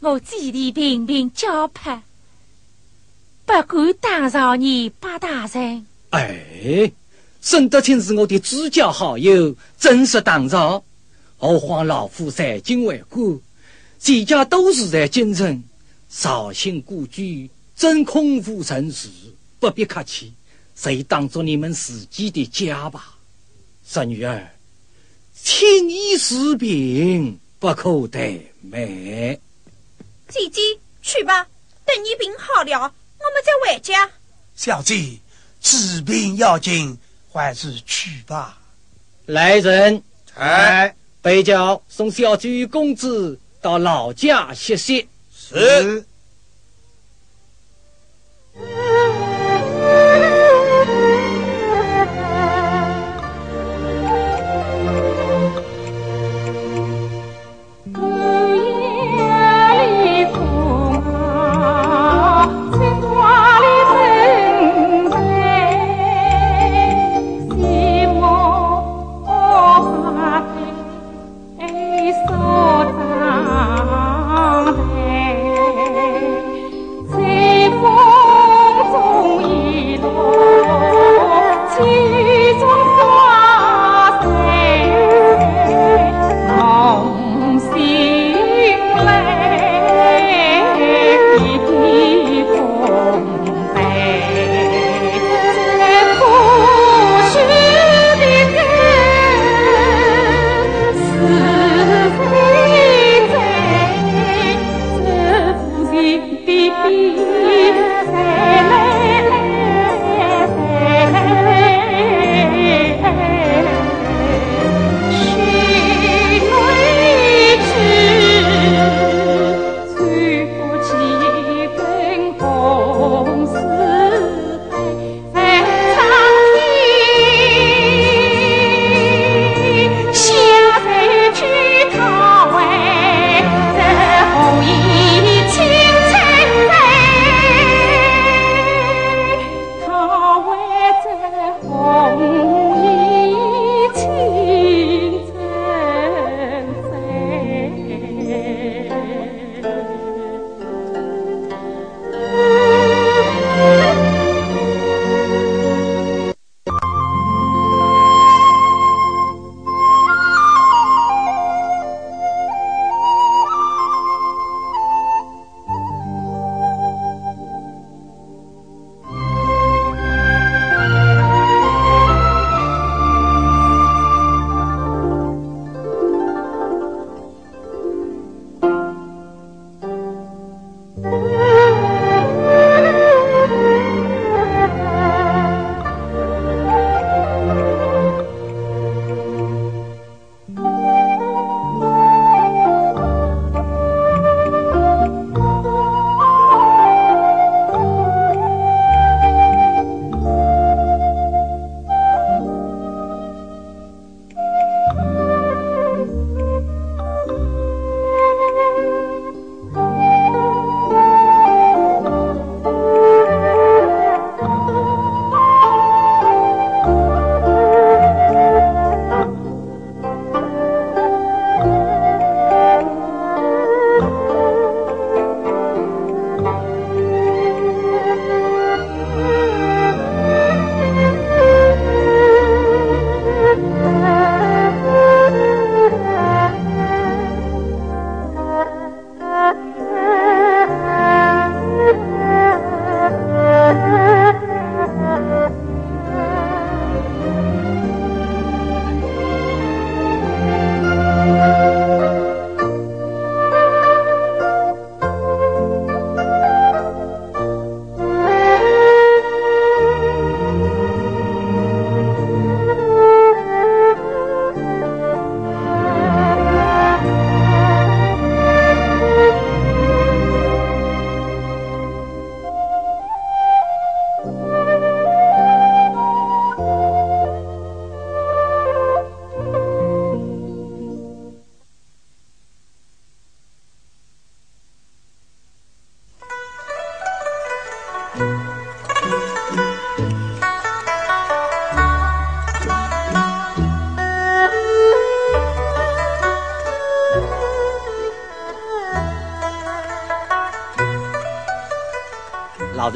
[0.00, 2.02] 我姐弟频频交拍，
[3.46, 5.86] 不敢打扰你八大人。
[6.10, 6.92] 哎，
[7.40, 10.84] 沈德清是我的至交好友，真是当扰。
[11.38, 13.40] 何况老夫在京为官，
[13.98, 15.64] 全家都是在京城，
[16.10, 19.08] 绍兴故居真空腹尘事，
[19.58, 20.34] 不必客气，
[20.76, 23.14] 谁当做你们自己的家吧，
[23.88, 24.50] 侄女儿。
[25.50, 28.78] 轻易治病，不可怠慢。
[30.28, 30.60] 姐姐，
[31.00, 31.48] 去吧，
[31.86, 32.92] 等你病好了，我们
[33.42, 34.10] 再回家。
[34.54, 35.18] 小姐，
[35.62, 36.98] 治病要紧，
[37.32, 38.60] 还是去吧。
[39.24, 40.02] 来人，
[40.34, 45.08] 哎，北郊送小姐与公子到老家歇息。
[45.34, 46.04] 是。
[48.54, 49.27] 老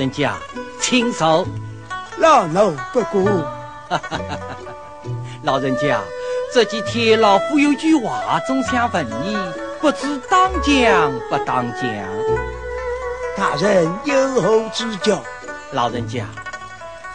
[0.02, 0.34] 人家，
[0.80, 1.46] 亲手。
[2.18, 3.22] 老奴不过。
[5.44, 6.00] 老人家，
[6.52, 9.38] 这几天老夫有句话总想问你，
[9.80, 11.86] 不知当讲不当讲？
[13.36, 15.22] 大人有何指教？
[15.70, 16.24] 老人家，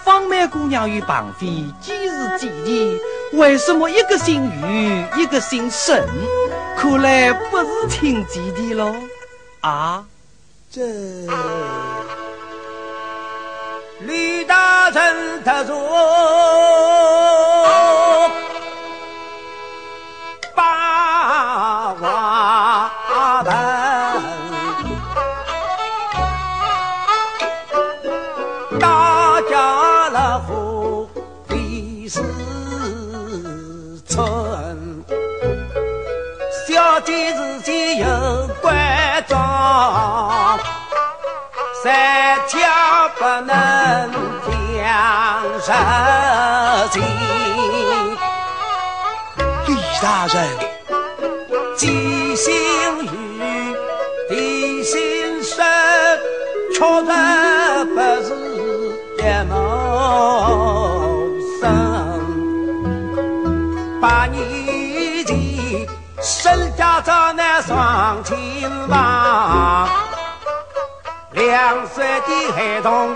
[0.05, 2.97] 方梅姑娘与庞飞既是姐弟？
[3.34, 6.07] 为什么一个姓于，一个姓沈？
[6.77, 8.95] 看来不是亲姐弟喽？
[9.59, 10.05] 啊？
[15.48, 15.78] 他说
[45.68, 47.03] 讲实情，
[49.68, 50.35] 李大人，
[51.76, 52.56] 记心
[53.03, 53.76] 雨，
[54.30, 55.65] 地心深，
[56.73, 57.11] 确实
[57.94, 58.30] 不是
[59.18, 59.52] 一谋
[61.60, 61.61] 生。
[63.99, 64.35] 八年
[65.26, 65.85] 前，
[66.22, 69.89] 沈家遭难双亲亡。
[71.34, 73.14] 两岁的孩童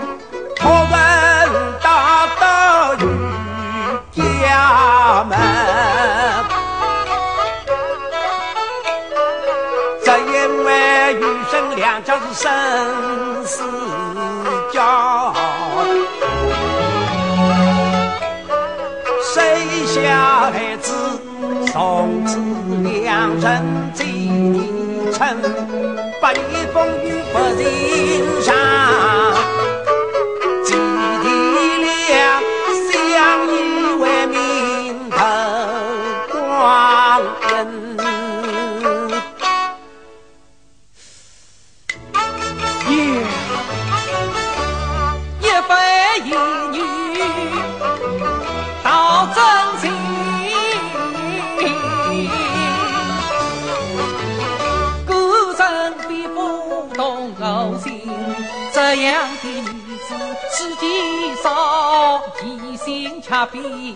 [63.52, 63.94] 比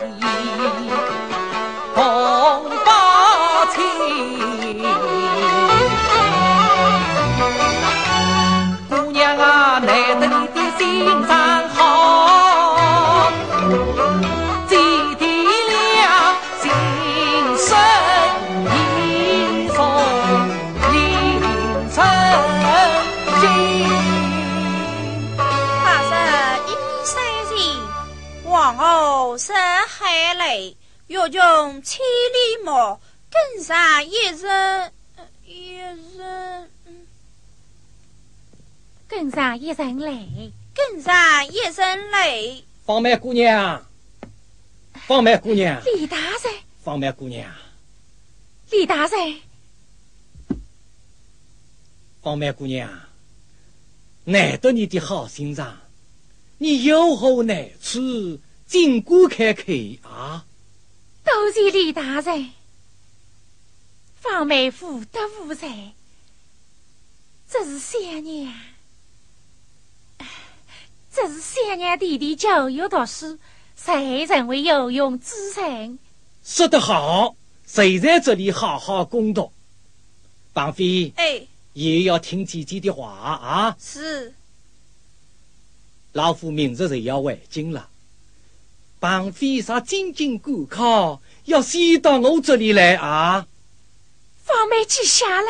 [31.26, 33.00] 泪，欲穷千里目，
[33.30, 34.92] 更上一人，
[35.44, 36.70] 一人，
[39.08, 40.52] 更上一人泪。
[40.74, 41.14] 更上
[41.48, 42.64] 一人泪。
[42.84, 43.86] 方梅姑娘，
[45.06, 46.40] 方梅姑娘，李大人，
[46.84, 47.50] 方梅姑娘，
[48.70, 49.40] 李大人，
[52.22, 52.90] 方梅姑娘，
[54.24, 55.78] 难得你的好心肠，
[56.58, 59.62] 你有何难处，尽管开口
[60.02, 60.44] 啊！
[61.26, 62.52] 多谢李大人。
[64.14, 65.92] 方梅福德无才，
[67.50, 68.52] 这是三娘，
[71.12, 73.40] 这是三娘弟弟教育读书，
[73.74, 75.98] 才成为有用之人。
[76.44, 77.34] 说得好，
[77.66, 79.52] 谁在这里好好攻读？
[80.52, 83.76] 绑匪哎，也要听姐姐的话啊！
[83.80, 84.32] 是
[86.12, 87.90] 老夫明日就要回京了。
[89.06, 93.46] 绑飞上京津赶考，要先到我这里来啊！
[94.42, 95.46] 方梅记下了。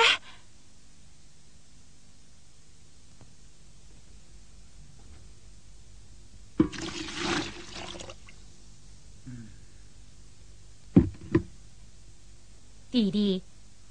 [12.91, 13.43] 弟弟，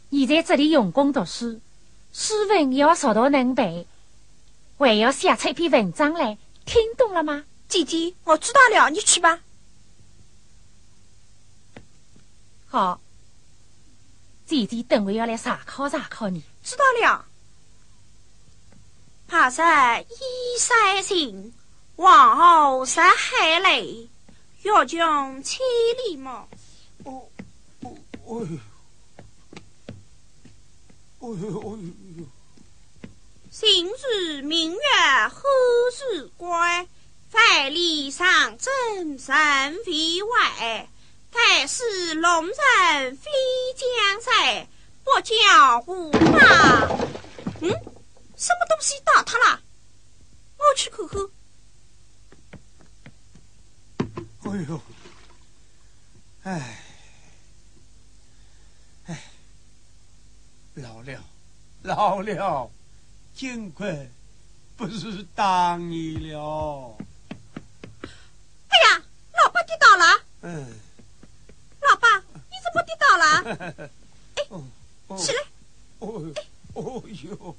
[0.10, 1.60] 你在这里用功读书，
[2.14, 3.88] 书文要熟到能背，
[4.78, 7.46] 还要写出一篇文章来，听懂了吗？
[7.68, 9.40] 姐姐，我知道了，你去吧。
[12.76, 13.00] 好，
[14.46, 16.44] 姐姐等会要来查考查考你。
[16.62, 17.26] 知道了。
[19.30, 21.54] 怕是一三心，
[21.96, 24.10] 皇后杀海泪，
[24.64, 25.62] 欲穷千
[26.06, 26.30] 里目。
[27.06, 27.30] 哦
[27.80, 28.46] 哦哦
[31.20, 31.80] 哦哟哦
[32.18, 32.26] 哟！
[33.52, 34.80] 行如明月，
[35.30, 35.48] 后
[37.70, 39.34] 以上真神
[39.88, 40.90] 为外，
[41.36, 43.30] 该是龙人飞
[43.76, 44.68] 将在，
[45.04, 46.88] 不叫无法。
[47.62, 47.70] 嗯，
[48.38, 49.62] 什么东西打他了？
[50.58, 51.22] 我去看看。
[54.44, 54.82] 哎呦，
[56.44, 56.84] 哎，
[59.08, 59.24] 哎，
[60.76, 61.24] 老了，
[61.84, 62.72] 老了，
[63.34, 64.10] 金贵
[64.78, 66.98] 不是当你了。
[68.70, 69.04] 哎呀，
[69.44, 70.06] 老八跌倒了！
[70.42, 70.80] 嗯，
[71.90, 73.90] 老爸，你怎么跌倒了？
[74.50, 74.64] 哦，
[75.08, 75.42] 哦起来！
[76.00, 76.06] 哎，
[76.74, 77.56] 哦哟，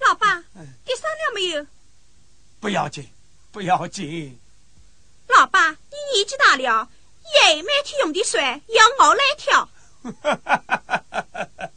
[0.00, 0.42] 老爸，
[0.84, 1.66] 跌伤了没有？
[2.60, 3.08] 不要紧，
[3.52, 4.38] 不要紧。
[5.28, 6.88] 老爸，你年纪大了，
[7.46, 9.68] 也每天用的水要我来挑。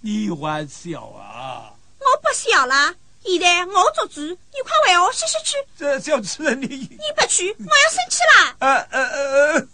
[0.00, 1.74] 你还小啊？
[2.00, 5.56] 我不小了，现在我做主，你快回我歇歇去。
[5.78, 8.56] 这小子你，你不去，我要生气了。
[8.58, 9.66] 呃呃呃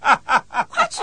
[0.00, 1.00] 呃，快去！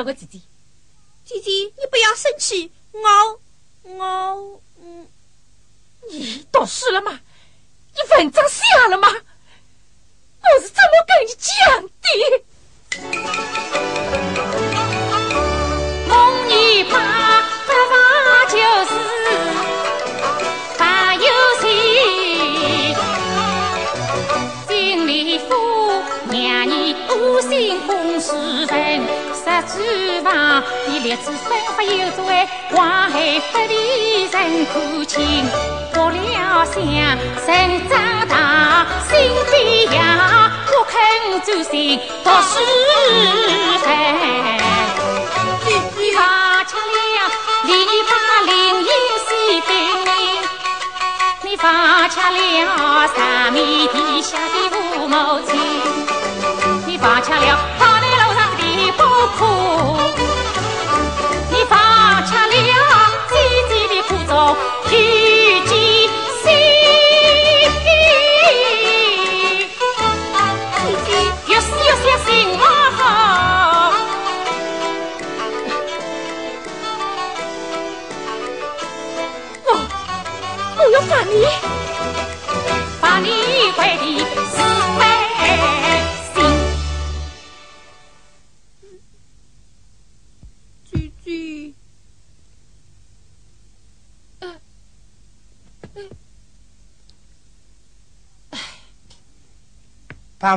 [0.00, 0.39] 找个姐姐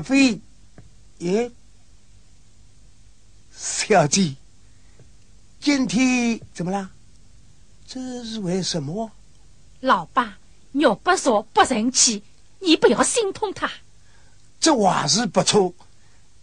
[0.04, 0.42] 绑匪，
[1.20, 1.50] 耶，
[3.56, 4.36] 小姐，
[5.62, 6.90] 今天怎么了？
[7.88, 9.10] 这是为什么？
[9.80, 10.38] 老爸，
[10.74, 12.22] 肉不说不成器，
[12.60, 13.72] 你不要心痛他。
[14.60, 15.74] 这话是不错，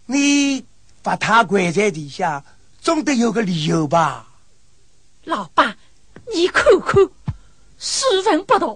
[0.07, 0.65] 你
[1.03, 2.43] 把他关在底下，
[2.81, 4.27] 总得有个理由吧？
[5.25, 5.77] 老爸，
[6.33, 6.95] 你看看，
[7.79, 8.67] 书文不大，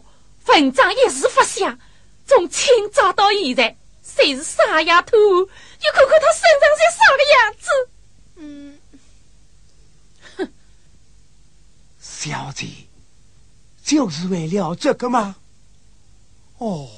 [0.49, 1.79] 文章一时不响，
[2.27, 3.79] 从清早到现在，
[4.15, 5.17] 谁是傻丫头？
[5.17, 7.69] 你看看他身上是啥个样子？
[8.37, 8.79] 嗯，
[11.99, 12.67] 小姐，
[13.83, 15.37] 就是为了这个吗？
[16.59, 16.89] 哦，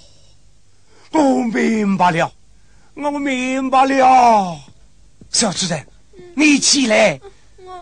[1.12, 1.20] 我
[1.52, 2.32] 明白了，
[2.94, 4.60] 我明白了。
[5.30, 5.86] 小主人，
[6.34, 7.20] 你起来，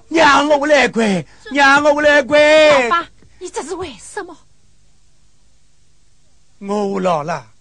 [0.09, 2.89] 让我来跪，让我来老管。
[2.89, 3.09] 爸，
[3.39, 4.37] 你这是为什么？
[6.59, 7.53] 我老了，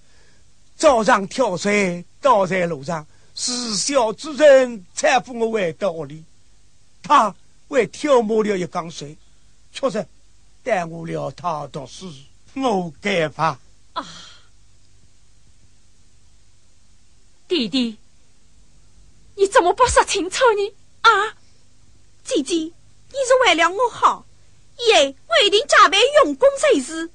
[0.84, 6.26] 早上跳水倒在路上，是小主人搀扶我回到屋里，
[7.02, 7.34] 他
[7.70, 9.16] 为挑抹了一缸水，
[9.72, 10.06] 确实
[10.62, 12.12] 耽误了他读书，
[12.56, 13.58] 我该罚。
[13.94, 14.06] 啊
[17.48, 17.98] 弟弟，
[19.36, 20.74] 你怎么不说清楚呢？
[21.04, 21.38] 啊，
[22.26, 22.72] 姐姐，你
[23.26, 24.26] 是为了我好，
[24.78, 27.10] 以后我一定加倍用功才是。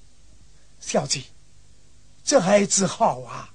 [0.81, 1.23] 小姐，
[2.25, 3.53] 这孩子好啊，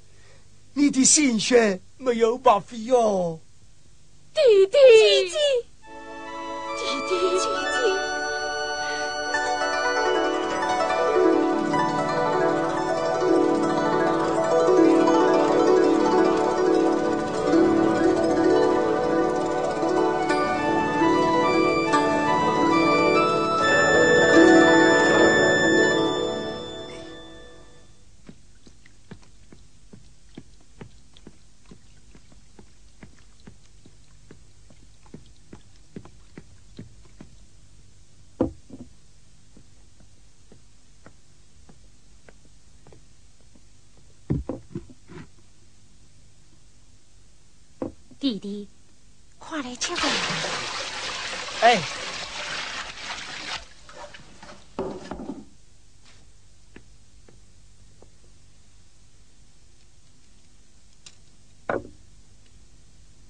[0.76, 3.40] 你的心血没有白费哟。
[4.34, 5.38] 弟弟，姐姐，
[6.78, 7.45] 弟弟，姐
[8.08, 8.12] 姐。
[48.24, 48.70] 弟弟，
[49.38, 50.10] 快来吃饭。
[51.60, 51.84] 哎，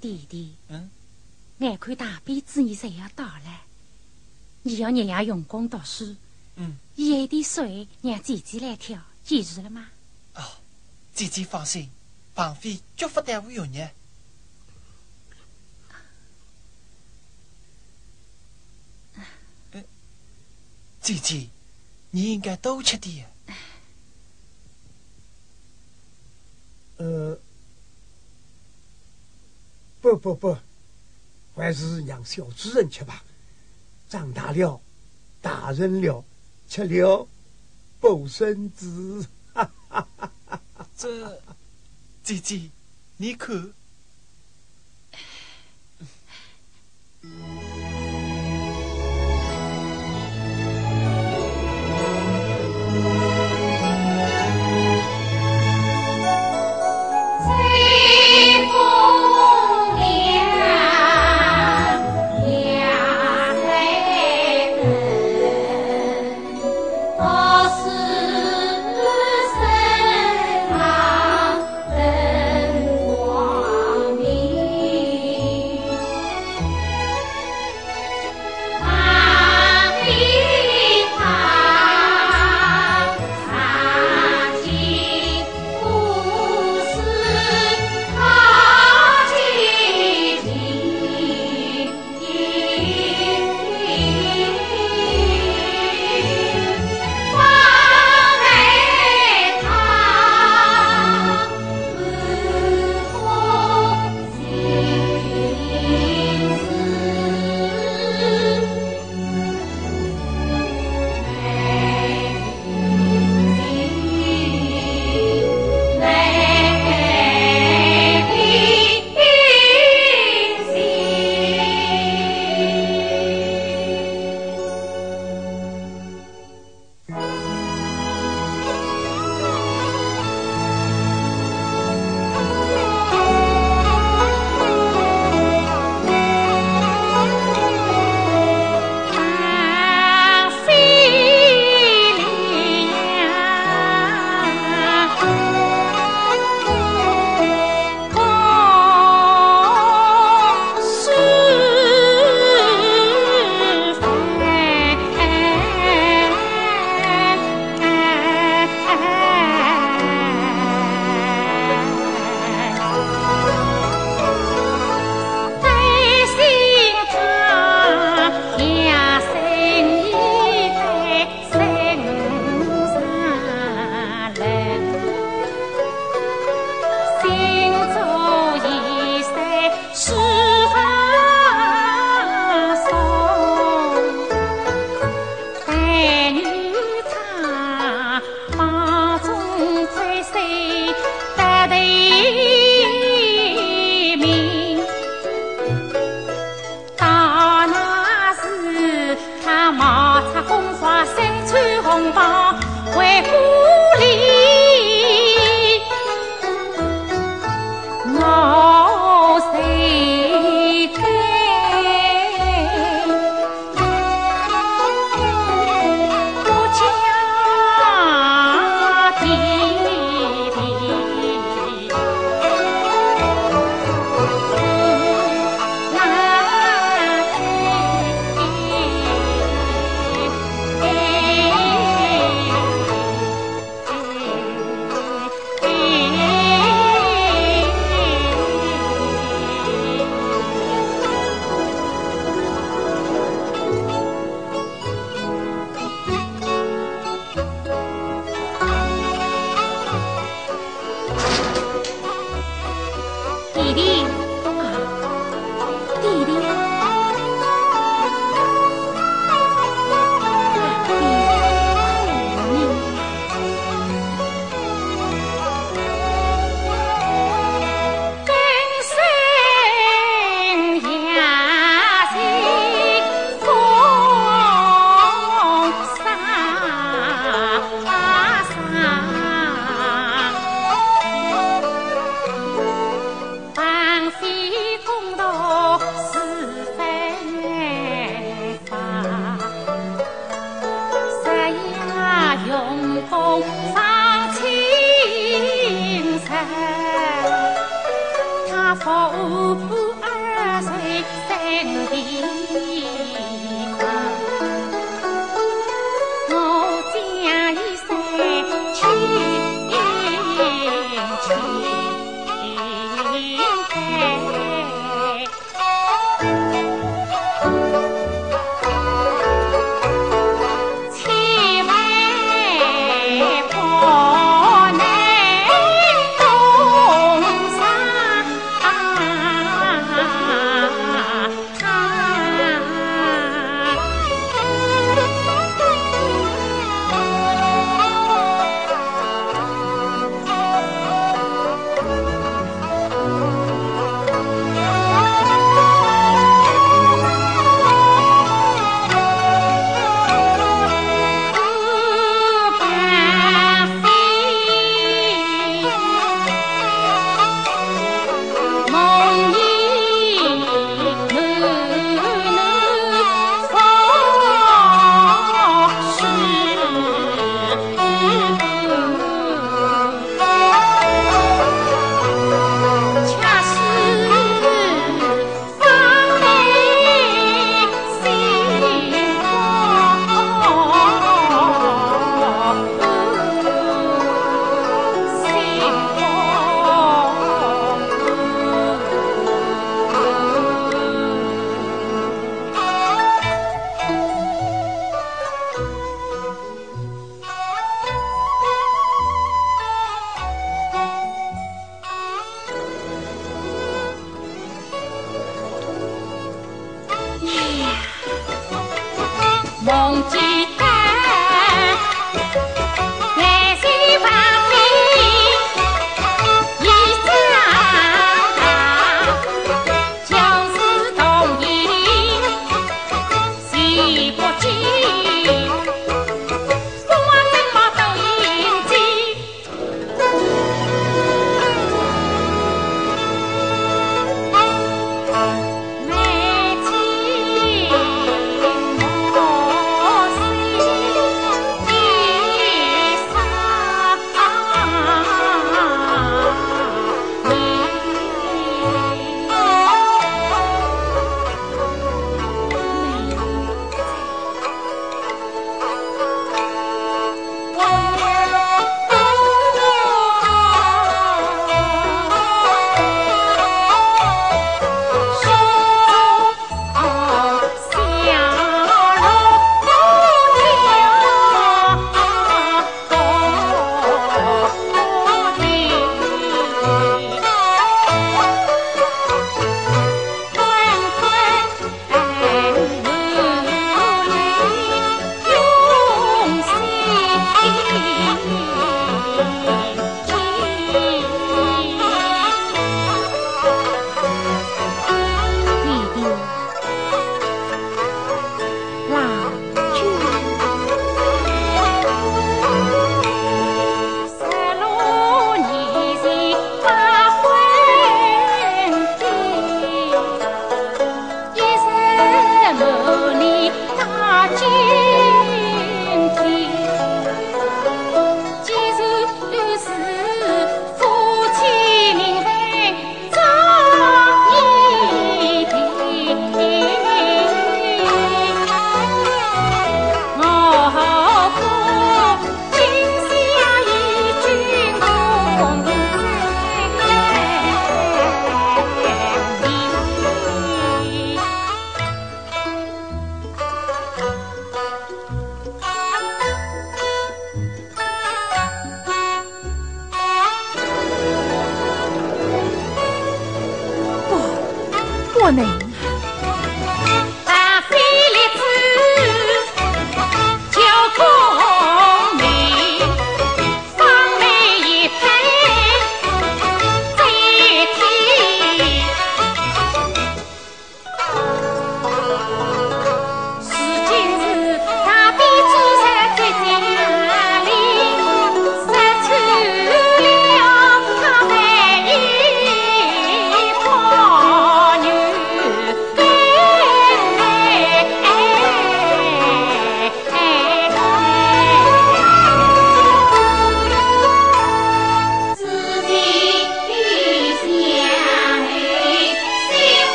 [0.00, 0.88] 弟弟，嗯，
[1.58, 3.60] 眼看大辫子你就要到了，
[4.62, 6.16] 你要日夜用功读书。
[6.56, 9.90] 嗯，有点水让姐姐来挑，记住了吗？
[10.32, 10.42] 哦，
[11.14, 11.90] 姐姐放心，
[12.32, 13.86] 绑匪绝不耽误用日。
[21.08, 21.48] 姐姐，
[22.10, 23.26] 你应该多吃点。
[26.98, 27.40] 呃，
[30.02, 30.54] 不不不，
[31.56, 33.24] 还是让小主人吃吧。
[34.06, 34.82] 长大了，
[35.40, 36.22] 大人了，
[36.68, 37.26] 吃了
[37.98, 39.26] 补身子。
[40.94, 41.40] 这，
[42.22, 42.70] 姐姐，
[43.16, 43.72] 你看，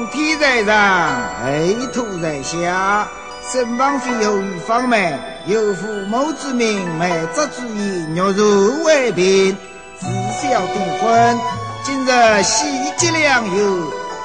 [0.00, 3.06] 皇天在上，黑土在下。
[3.52, 9.54] 身旁废后与方妹，有父母之命，媒妁之言，若如为凭，
[9.98, 10.06] 自
[10.40, 11.38] 小订婚。
[11.82, 12.64] 今日喜
[12.96, 13.66] 结良缘，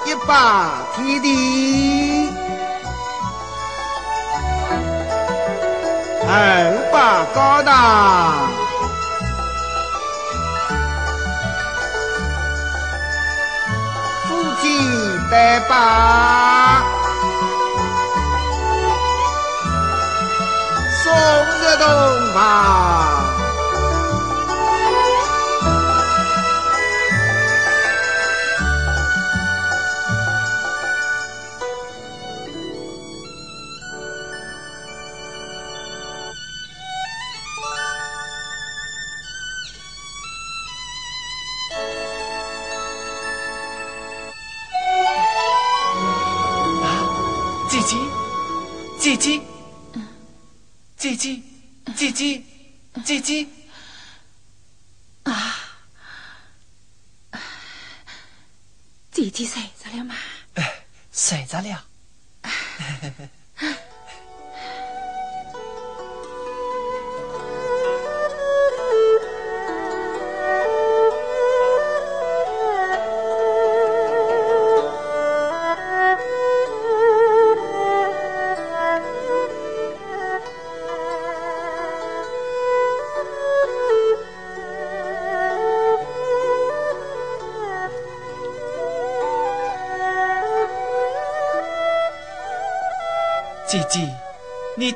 [0.06, 2.30] 一把天地，
[6.26, 8.65] 二把高堂。
[15.36, 16.82] 妻对把，
[21.04, 21.12] 送
[21.60, 23.35] 入洞房。
[53.26, 53.48] 姐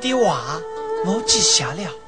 [0.00, 0.60] 的话
[1.04, 1.99] 我记下了。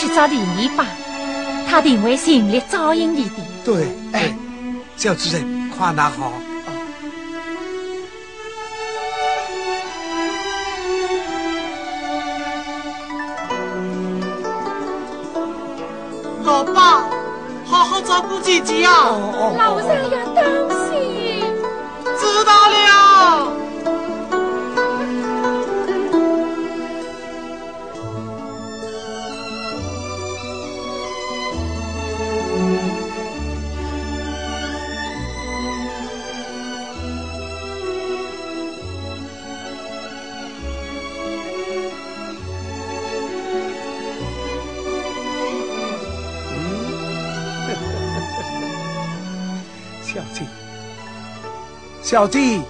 [0.00, 0.86] 去找李姨吧，
[1.68, 3.36] 他定会尽力照应你的。
[3.62, 4.34] 对，哎，
[4.96, 6.32] 小主人，夸那好。
[16.44, 17.04] 老爸，
[17.66, 19.18] 好好照顾姐姐啊！
[19.58, 20.08] 老三要
[52.10, 52.60] 小弟，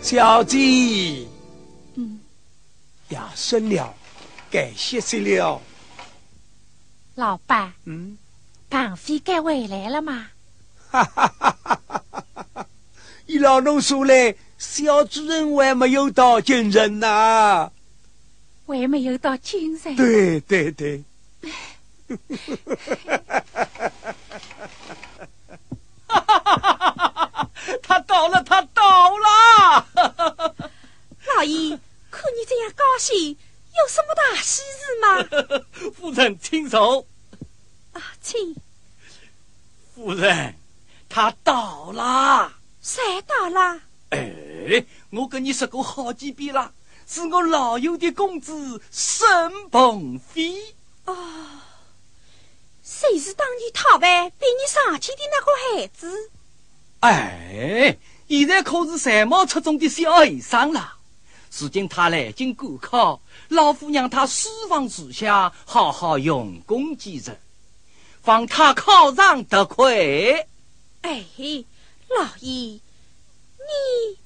[0.00, 1.26] 小弟，
[1.96, 2.20] 嗯，
[3.08, 3.92] 养，生了，
[4.48, 5.60] 该歇息了。
[7.16, 8.16] 老爸，嗯，
[8.68, 10.28] 绑飞该回来了吗？
[10.92, 12.66] 哈哈哈哈哈哈！
[13.26, 17.72] 依老侬说嘞，小主人还没有到京城呐。
[18.64, 19.96] 还没有到京城。
[19.96, 21.02] 对对对，
[27.82, 29.86] 他到了，他到了！
[31.26, 31.78] 老爷，
[32.10, 33.36] 看你这样高兴，
[33.76, 35.62] 有什么大喜事吗？
[35.96, 37.06] 夫人，请坐。
[37.92, 38.54] 啊，请，
[39.94, 40.54] 夫人，
[41.08, 42.52] 他到了。
[42.80, 43.80] 谁到了？
[44.10, 46.72] 哎，我跟你说过好几遍了，
[47.06, 49.26] 是我老友的公子沈
[49.70, 50.74] 鹏飞。
[51.04, 51.16] 哦
[52.88, 56.30] 谁是当年讨饭被你上去的那个孩子？
[57.00, 57.96] 哎，
[58.28, 60.94] 现在可是才貌出众的小和尚了。
[61.58, 67.38] 如今他来京赶考，老夫让他私房住下，好好用功几日，
[68.22, 70.46] 防他考上得亏。
[71.02, 71.24] 哎，
[72.08, 72.80] 老爷，你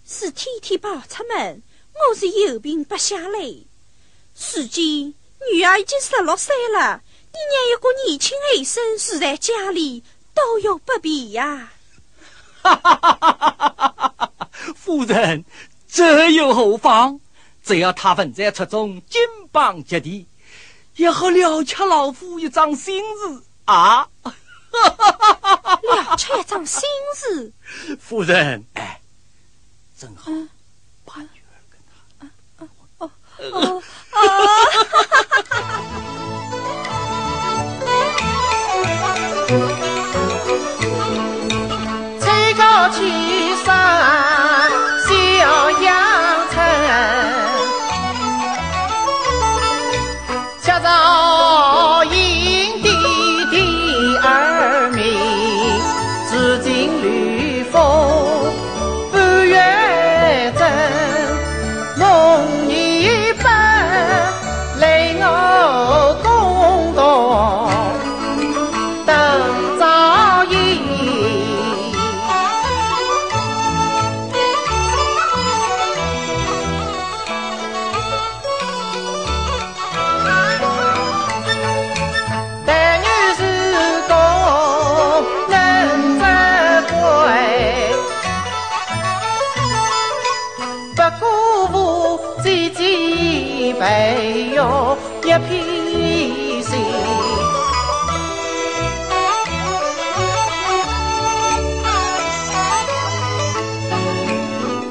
[0.06, 3.38] 是天天跑出门，我是有病不下来。
[4.52, 5.14] 如今
[5.52, 7.02] 女儿已经十六岁了，
[7.32, 10.02] 你让一个年轻后生住在家里，
[10.34, 11.72] 多有不便呀。
[12.62, 14.48] 哈哈哈哈哈！
[14.76, 15.44] 夫人，
[15.88, 17.20] 这又何妨？
[17.62, 19.20] 只要他们在出中，金
[19.52, 20.26] 榜及第，
[20.96, 24.08] 也好了却老夫一桩心事啊！
[24.22, 26.82] 了却一桩心
[27.14, 27.52] 事，
[28.00, 29.00] 夫人，哎，
[29.98, 30.30] 正好
[31.04, 32.26] 把女儿跟他。
[32.96, 33.82] 哦吹高
[42.90, 43.39] 气
[95.30, 95.40] 一片
[96.60, 96.74] 心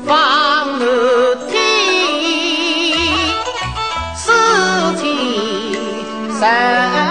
[0.07, 1.52] 放乐天
[6.34, 7.09] 三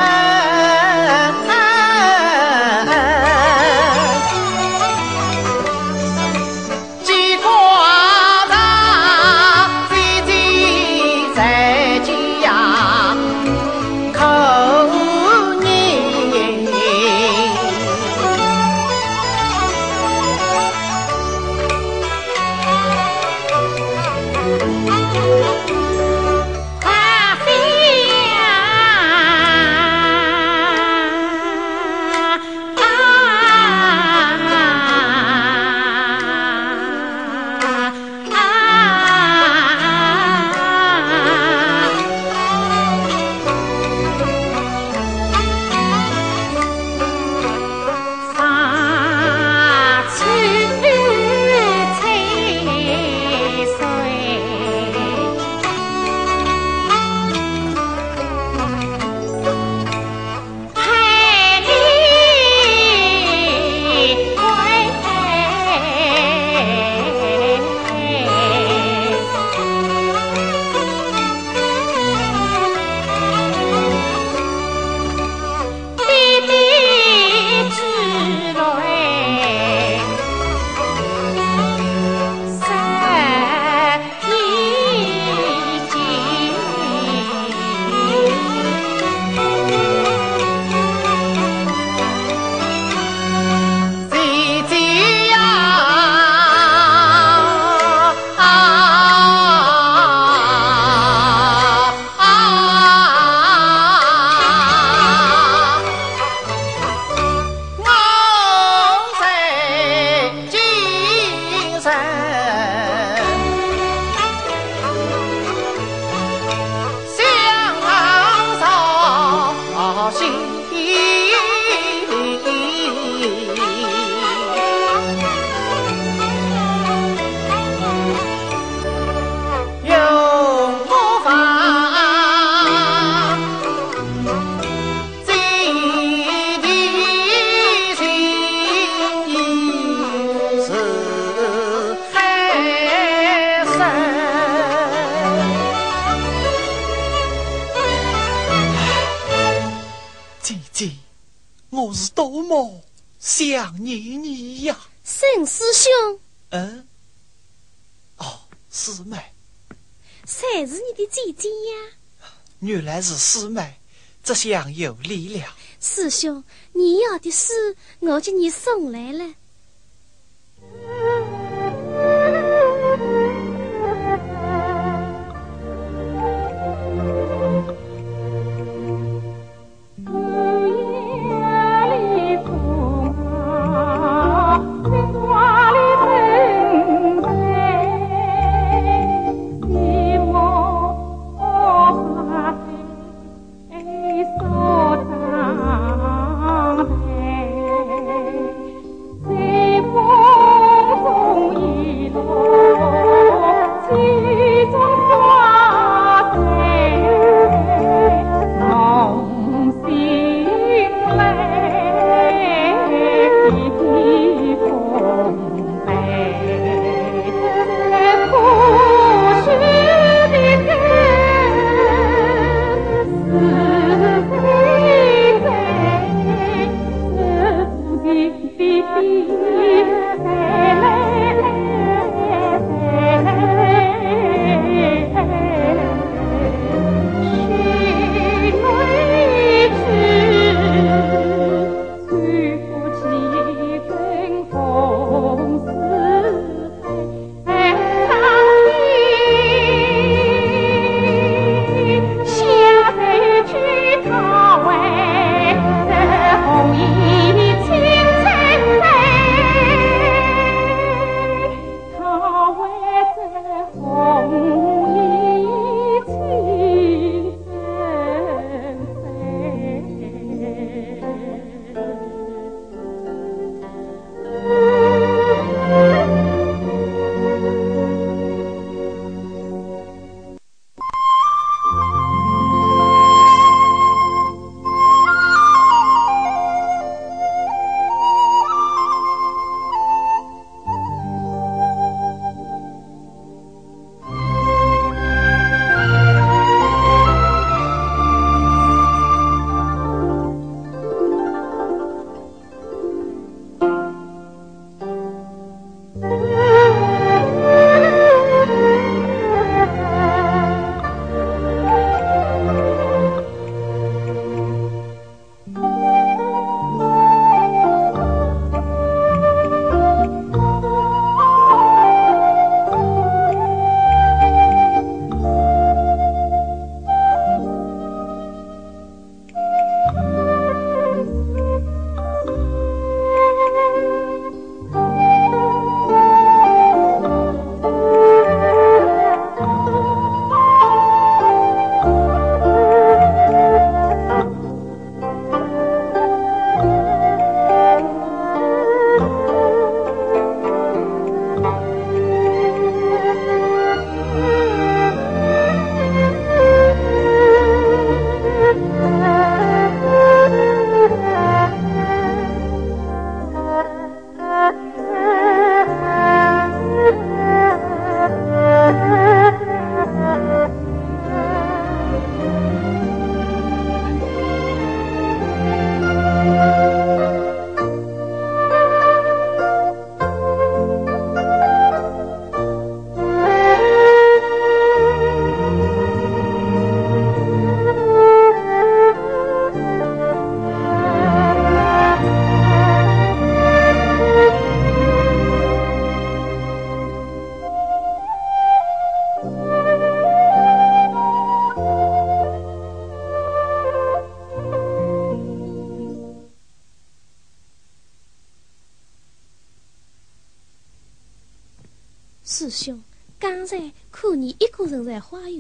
[164.29, 165.57] 这下有礼了。
[165.81, 166.45] 师兄
[166.75, 167.55] 你要的书
[168.01, 169.25] 我给你送来了。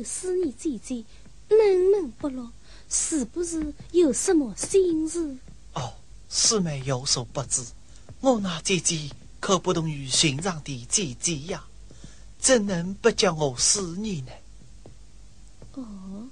[0.02, 1.04] 思念姐姐，
[1.48, 1.58] 闷
[1.90, 2.50] 闷不乐，
[2.88, 5.36] 是不是有什么心事？
[5.74, 5.94] 哦，
[6.28, 7.62] 师妹有所不知，
[8.20, 9.10] 我那姐姐
[9.40, 11.64] 可不同于寻常的姐姐呀，
[12.38, 14.32] 怎能不叫我思念呢？
[15.74, 16.28] 哦，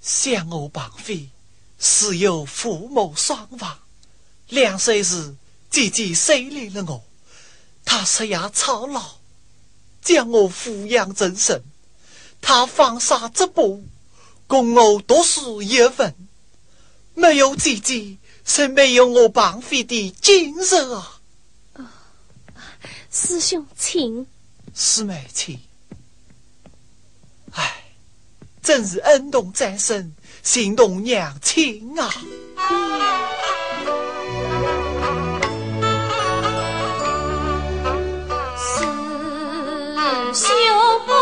[0.00, 1.28] 想我绑匪
[1.78, 3.78] 是有父母双亡，
[4.48, 5.34] 两岁时
[5.70, 7.04] 姐姐收留了我，
[7.84, 9.18] 她食夜操劳，
[10.02, 11.62] 将我抚养成人，
[12.40, 13.84] 她放下织布，
[14.46, 16.14] 供我读书一份，
[17.14, 21.20] 没有姐姐，是没有我绑匪的精神啊！
[23.10, 24.26] 师兄，请。
[24.74, 25.60] 师妹，请。
[27.52, 27.84] 唉，
[28.62, 32.10] 真是恩动在身，心动娘亲啊！
[40.32, 41.19] 师兄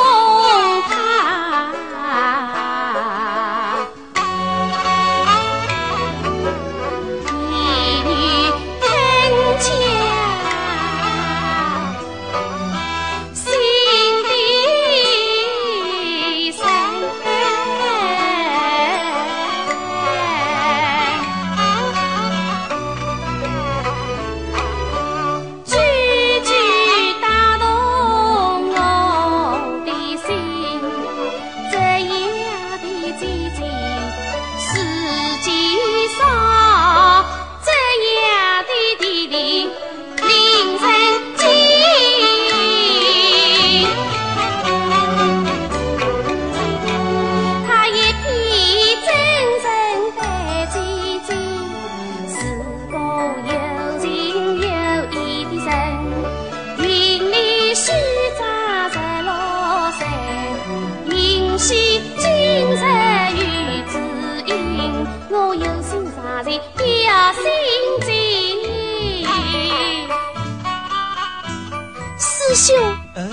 [73.18, 73.26] 兄，嗯，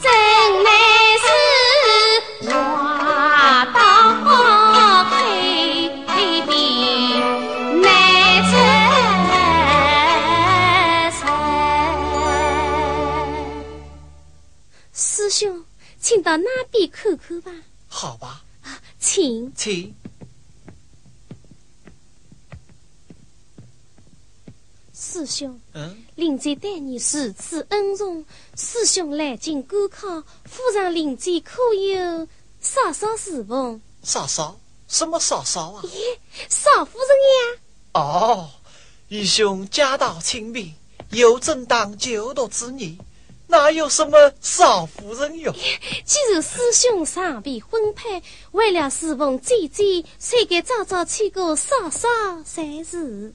[0.00, 0.06] 真
[0.62, 0.70] 乃
[1.18, 1.26] 是
[2.48, 3.78] 话到
[4.22, 4.28] 口
[6.46, 6.48] 边
[7.82, 7.84] 难
[8.44, 8.52] 出
[11.18, 11.18] 声。
[14.92, 15.64] 师兄，
[15.98, 17.50] 请到那边看看吧。
[17.88, 18.42] 好吧，
[19.00, 19.52] 请。
[19.56, 19.92] 请。
[25.14, 28.24] 师兄，嗯，林姐待你如此恩重，
[28.56, 30.08] 师兄来京赶考，
[30.44, 32.26] 府上林姐可有
[32.60, 33.80] 嫂嫂侍奉？
[34.02, 34.58] 嫂嫂，
[34.88, 35.84] 什么嫂嫂啊？
[36.48, 37.08] 少夫人
[37.54, 37.60] 呀，
[37.92, 38.50] 哦，
[39.08, 40.74] 义兄家道清贫，
[41.10, 42.98] 有正当九度之年，
[43.46, 45.54] 哪有什么少夫人哟？
[46.04, 48.20] 既然师兄尚未婚配，
[48.50, 52.08] 为了侍奉姐姐，谁该早早娶个嫂嫂
[52.44, 53.32] 才是。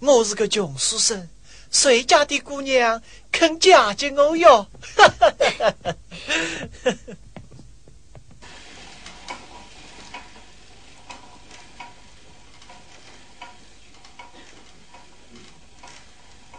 [0.00, 1.28] 我是个穷书生，
[1.70, 4.66] 谁家的姑娘肯嫁给我哟？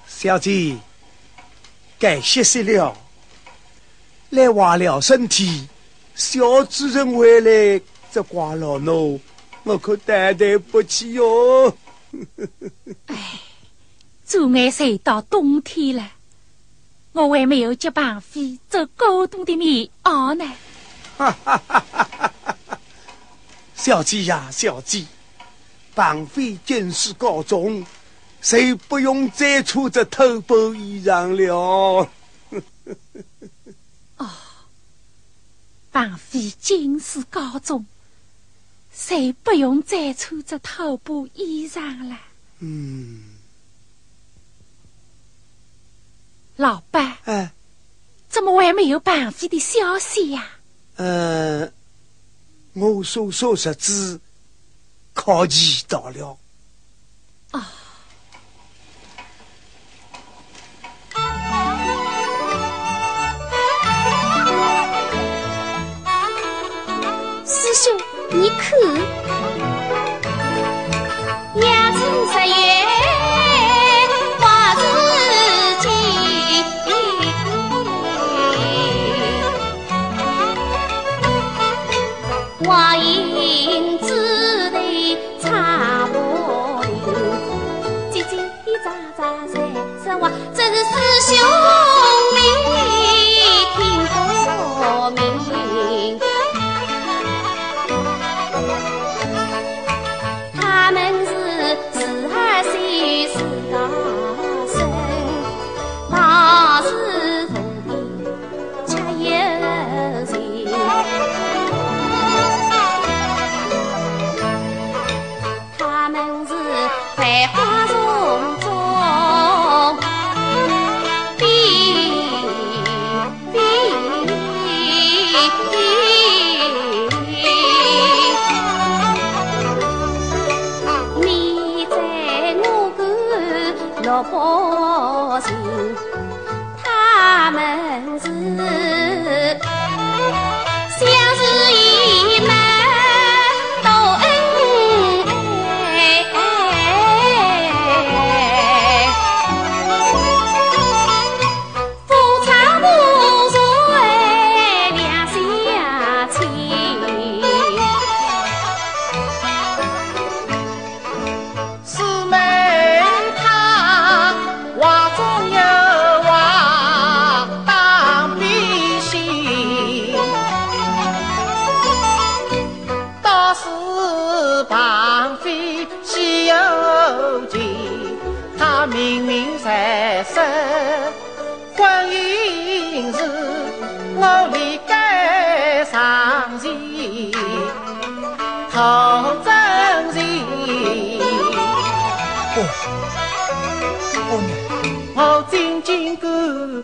[0.06, 0.78] 小姐，
[1.98, 2.96] 该歇息了，
[4.30, 5.68] 来坏了身体。
[6.14, 7.82] 小主人回来
[8.12, 9.20] 责怪了侬，
[9.64, 11.76] 我可担待不起哟。
[14.25, 16.11] 转眼就到冬天了，
[17.14, 20.45] 我还没有接绑匪做过冬的棉袄呢。
[23.75, 25.06] 小姐呀，小姐，
[25.93, 27.85] 绑匪见识高中，
[28.41, 32.09] 谁不用再穿着偷包衣裳了？
[34.17, 34.30] 哦
[35.91, 37.85] 绑匪见识高中，
[38.94, 42.18] 谁不用再穿着头布衣裳了？
[42.60, 43.24] 嗯，
[46.58, 47.53] 老板，哎，
[48.30, 50.48] 怎么还没有绑匪的消息呀、
[50.98, 51.72] 呃，
[52.74, 54.20] 我所说日子
[55.14, 56.38] 靠前到了。
[68.50, 69.20] 兄，你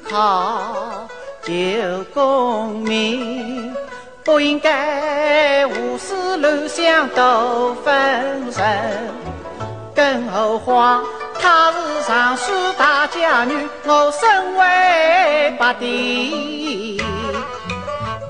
[0.09, 1.07] 好
[1.43, 3.73] 救功名，
[4.23, 8.63] 不应该胡思乱想多分神。
[9.95, 11.03] 更何况
[11.39, 17.01] 她是尚书大家女，我身为八弟，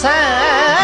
[0.00, 0.79] 三。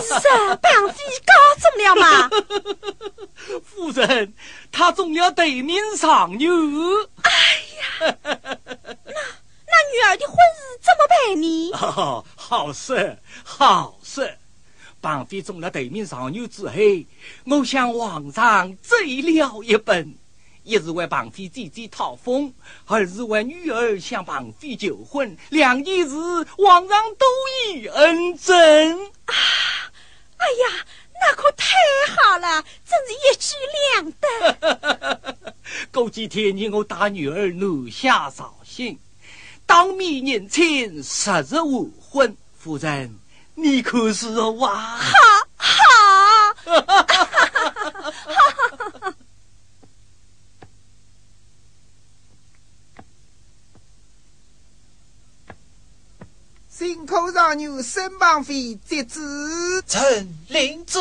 [0.00, 2.30] 是绑飞高中了吗？
[3.64, 4.32] 夫人，
[4.72, 6.50] 他中了对面上牛。
[7.22, 7.30] 哎
[7.80, 8.32] 呀，那
[9.66, 11.70] 那女儿的婚事怎么办呢？
[11.74, 14.38] 哦， 好事，好事！
[15.00, 16.72] 绑匪中了对面上牛之后，
[17.44, 20.14] 我向皇上追了一本，
[20.64, 22.52] 一是为绑飞姐姐讨封，
[22.86, 26.16] 二是为女儿向绑飞求婚，两件事
[26.56, 27.26] 皇上都
[27.68, 28.54] 已恩准。
[29.26, 29.34] 啊！
[30.38, 30.84] 哎呀，
[31.20, 31.76] 那可太
[32.16, 33.54] 好了，真是一举
[33.92, 35.44] 两得。
[35.92, 38.98] 过几天你我大女儿南下绍兴，
[39.66, 42.36] 当面认亲，十日完婚。
[42.58, 43.18] 夫人，
[43.54, 44.74] 你可是哇？
[44.74, 45.12] 好，
[45.56, 45.74] 好。
[56.86, 59.18] 新口上牛身旁飞，接旨
[59.86, 61.00] 臣领旨。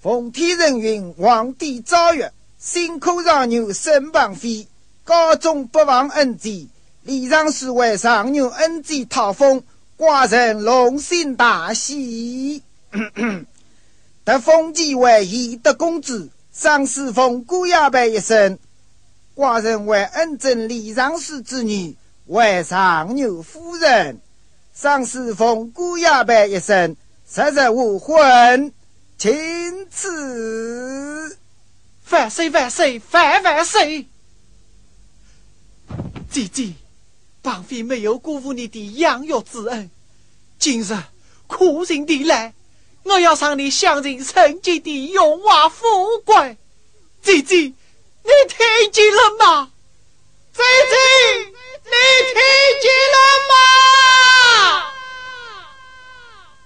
[0.00, 4.66] 奉天承运，皇帝诏曰：辛苦上牛身旁飞，
[5.04, 6.66] 高中不忘恩典。
[7.02, 9.62] 李尚书为上牛恩典讨封，
[9.98, 12.62] 寡人龙心大喜。
[14.24, 18.58] 得封其为懿德公子，上书封姑爷辈一生。
[19.36, 21.94] 寡人为恩正李尚书之女。
[22.28, 24.20] 为上牛夫人，
[24.74, 26.94] 上侍奉姑爷辈一生，
[27.34, 28.72] 日日无婚，
[29.16, 31.38] 钦此。
[32.10, 34.06] 万岁万岁万万岁！
[36.30, 36.74] 姐姐，
[37.40, 39.90] 绑匪没有辜负你的养育之恩，
[40.58, 40.94] 今日
[41.46, 42.52] 苦心地来，
[43.04, 45.86] 我要让你享尽曾经的荣华富
[46.26, 46.58] 贵。
[47.22, 49.72] 姐姐，你听见了吗？
[50.52, 51.57] 姐姐。
[51.90, 51.94] 你
[52.34, 52.36] 听
[52.82, 53.16] 见了
[53.48, 53.52] 吗？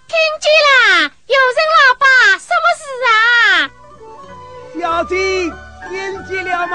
[0.08, 0.10] 听
[0.40, 0.74] 见了，
[1.26, 2.04] 有人老爸，
[2.38, 3.14] 什么事啊？
[4.80, 5.14] 小弟，
[5.88, 5.90] 听
[6.26, 6.74] 见了吗？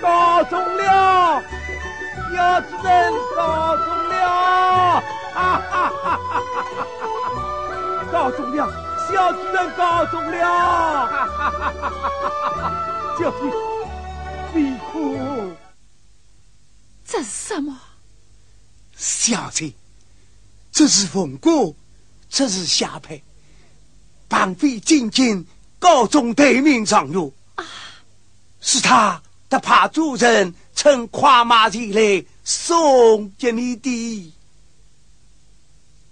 [0.00, 1.42] 告中 了，
[2.34, 4.12] 小主人告中了，
[5.32, 5.36] 哈
[5.70, 6.36] 哈哈哈哈
[7.00, 7.02] 哈！
[8.12, 8.58] 告中了，
[9.10, 10.36] 小主人告中了，
[11.06, 12.30] 哈哈哈哈哈
[12.60, 12.62] 哈！
[13.18, 13.40] 小弟，
[14.52, 14.56] 别
[14.92, 14.92] 哭。
[17.12, 17.78] 这是什么？
[18.96, 19.70] 小姐，
[20.72, 21.76] 这是凤果，
[22.30, 23.22] 这是下配。
[24.28, 25.46] 绑匪进京
[25.78, 27.66] 高中对名上药啊，
[28.62, 34.32] 是他的怕主人乘快马前来送给你的。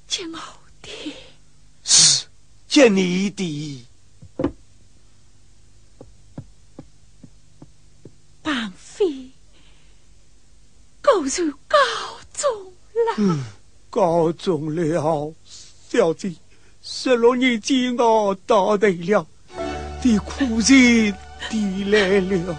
[0.07, 0.39] 接我
[0.83, 1.15] 的，
[1.83, 2.27] 是
[2.69, 3.87] 接你的。
[8.43, 9.30] 绑匪。
[11.03, 11.77] 告诉告
[12.33, 12.49] 中
[12.93, 13.43] 了，嗯，
[13.89, 15.33] 告中了，
[15.89, 16.33] 小子，
[16.83, 19.27] 十六年前我到得了，
[20.03, 21.13] 的苦日
[21.49, 22.57] 递来了。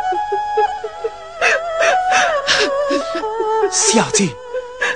[3.70, 4.28] 小姐，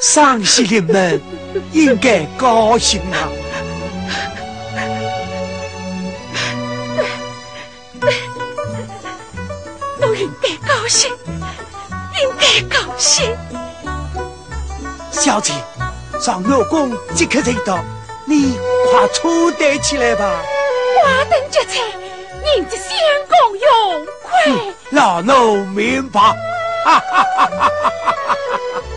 [0.01, 1.21] 上西临门，
[1.73, 3.29] 应该高兴啊！
[10.01, 11.11] 我应该高兴，
[12.21, 13.37] 应该高兴。
[15.11, 15.53] 小姐，
[16.21, 17.79] 上乐宫即刻就到，
[18.27, 18.59] 你
[18.91, 20.43] 快出带起来吧。
[21.03, 21.79] 花灯结彩，
[22.57, 22.89] 迎接相
[23.29, 24.31] 公永快。
[24.91, 26.21] 老奴明白。
[26.85, 28.81] 哈哈哈哈哈！
[28.81, 28.94] 哈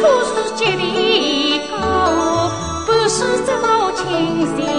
[0.00, 1.74] 可是结的高，
[2.86, 4.04] 不是这么清
[4.56, 4.75] 闲。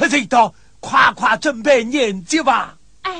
[0.00, 2.78] 有功即刻一刀，快快准备迎接吧！
[3.02, 3.12] 哎，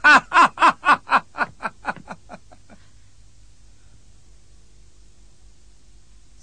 [0.00, 2.38] 哈哈哈哈哈哈！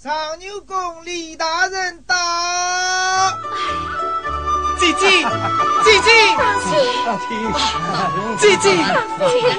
[0.02, 2.14] 上牛宫李大人到，
[4.78, 5.22] 姐姐，
[5.84, 6.10] 姐姐，
[8.38, 8.76] 姐姐，
[9.18, 9.56] 姐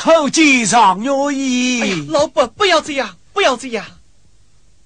[0.00, 1.08] 奴叩见上女
[1.82, 3.84] 哎，，老伯，不要这样，不要这样，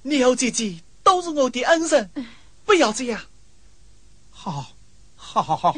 [0.02, 2.10] 你和姐姐都是我的恩人，
[2.64, 3.22] 不要这样。
[4.32, 4.72] 好，
[5.14, 5.76] 好好好，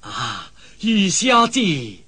[0.00, 1.98] 啊，于小姐，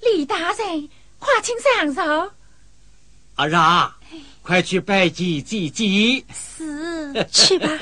[0.00, 0.88] 李大人，
[1.20, 2.34] 快请上座。
[3.36, 3.98] 阿啊，
[4.42, 6.24] 快去拜祭姐姐。
[6.34, 7.68] 是，去吧。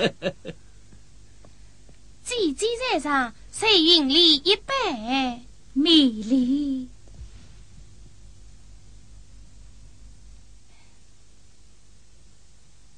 [2.24, 5.42] 姐姐在上，谁云里一杯？
[5.72, 6.88] 米粒，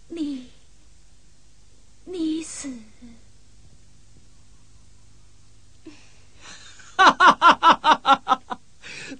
[0.08, 0.44] 你，
[2.04, 2.70] 你是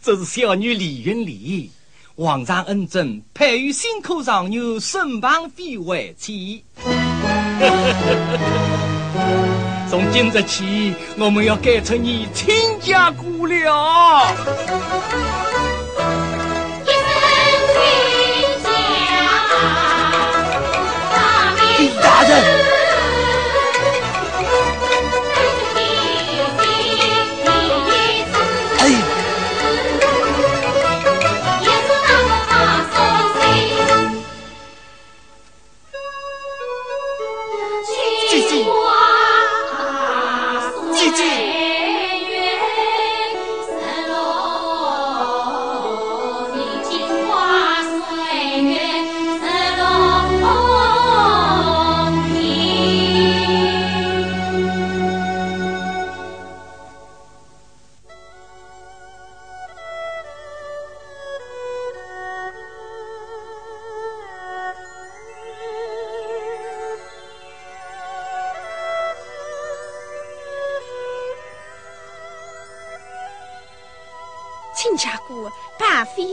[0.02, 1.70] 这 是小女李云丽，
[2.16, 6.62] 皇上恩准派与新科上女沈庞飞为妻。
[9.90, 14.32] 从今日起，我们要改成你亲家姑了。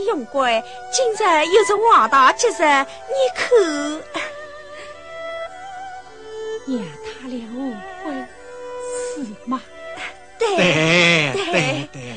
[0.08, 2.52] 半飞永归，今日又是王大吉日，
[3.08, 4.00] 你可
[6.66, 8.12] 让他俩误会
[9.14, 9.60] 是吗？
[10.38, 12.07] 对对对对对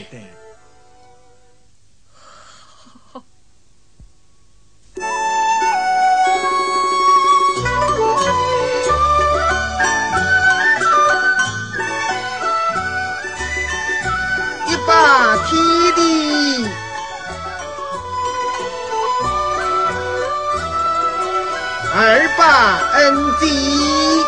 [23.02, 24.24] 恩基，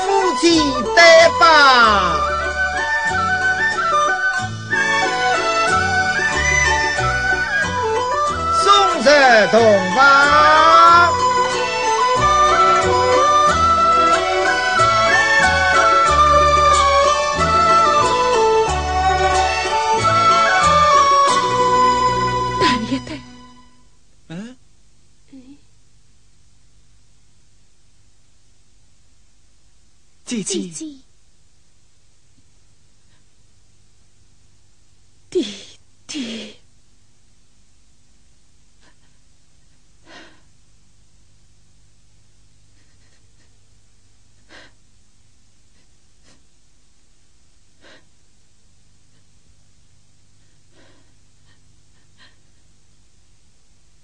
[0.00, 0.60] 夫妻
[0.94, 1.02] 对
[1.40, 1.42] 拜，
[8.62, 8.64] 送
[8.98, 9.06] 入
[9.50, 9.54] 洞
[9.96, 10.59] 房。
[30.42, 30.86] 姐姐，
[35.28, 35.44] 弟
[36.06, 36.56] 弟，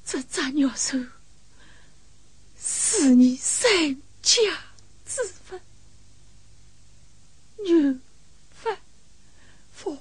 [0.04, 0.96] 这张鸟手
[2.56, 4.40] 是你身家
[5.04, 5.60] 之分。
[7.58, 8.00] 女
[8.50, 8.78] 犯
[9.72, 9.96] 佛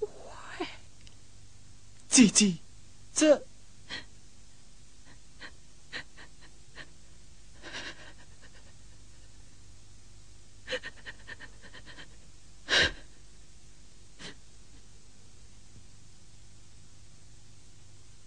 [0.00, 0.68] 坏，
[2.08, 2.56] 姐姐，
[3.22, 3.40] 这。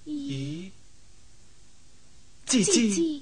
[0.06, 0.72] 咦，
[2.46, 3.15] 姐姐，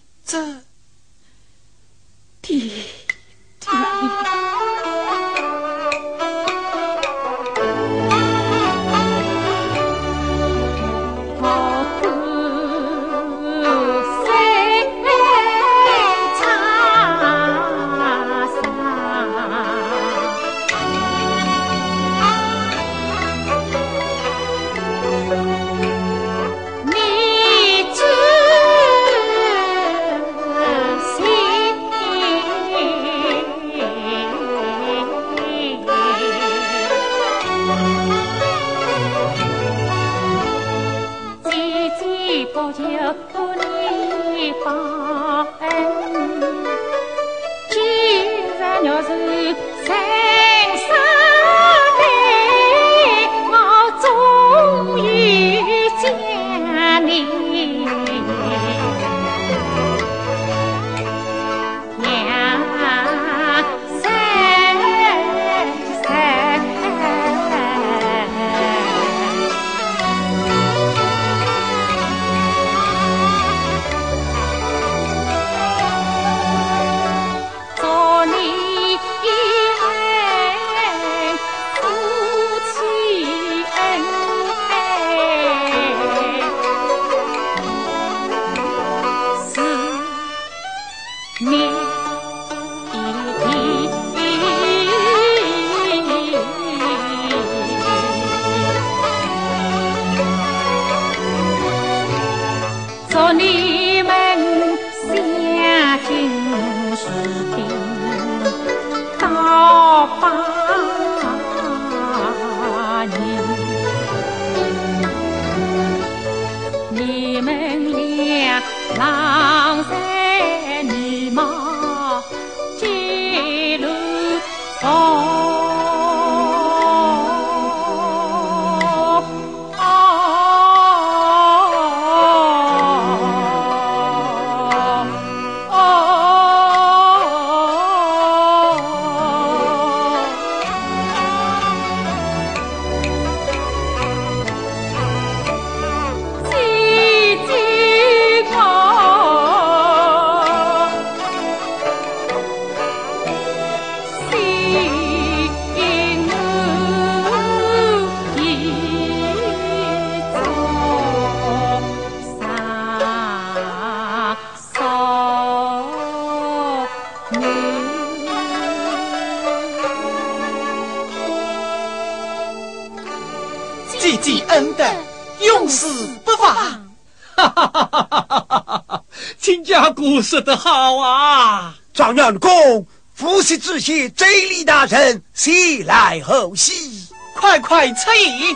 [180.33, 181.75] 说得好啊！
[181.93, 188.55] 状元公，父系之喜，贼李大人，喜来后喜，快快出宴！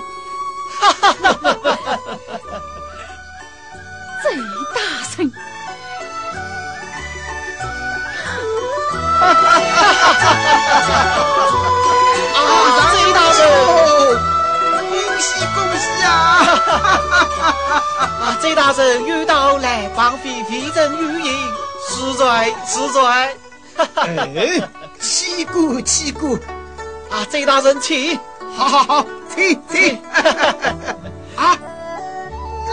[0.79, 1.99] 哈哈哈哈哈哈！
[4.23, 4.35] 贼
[4.73, 4.81] 大
[5.19, 5.31] 人，
[9.19, 9.53] 哈哈
[9.93, 11.21] 哈哈哈！
[12.33, 12.41] 啊，
[12.91, 13.39] 贼大人！
[14.79, 14.81] 恭
[15.19, 16.09] 喜恭喜啊！
[18.19, 21.26] 啊，贼大人又到来帮飞飞人有言，实
[22.17, 23.35] 在实在。
[23.95, 24.59] 哎，
[24.99, 26.37] 起鼓起鼓！
[27.11, 28.19] 啊，这大人请，
[28.57, 29.97] 好好好，请请。
[31.35, 31.55] 啊，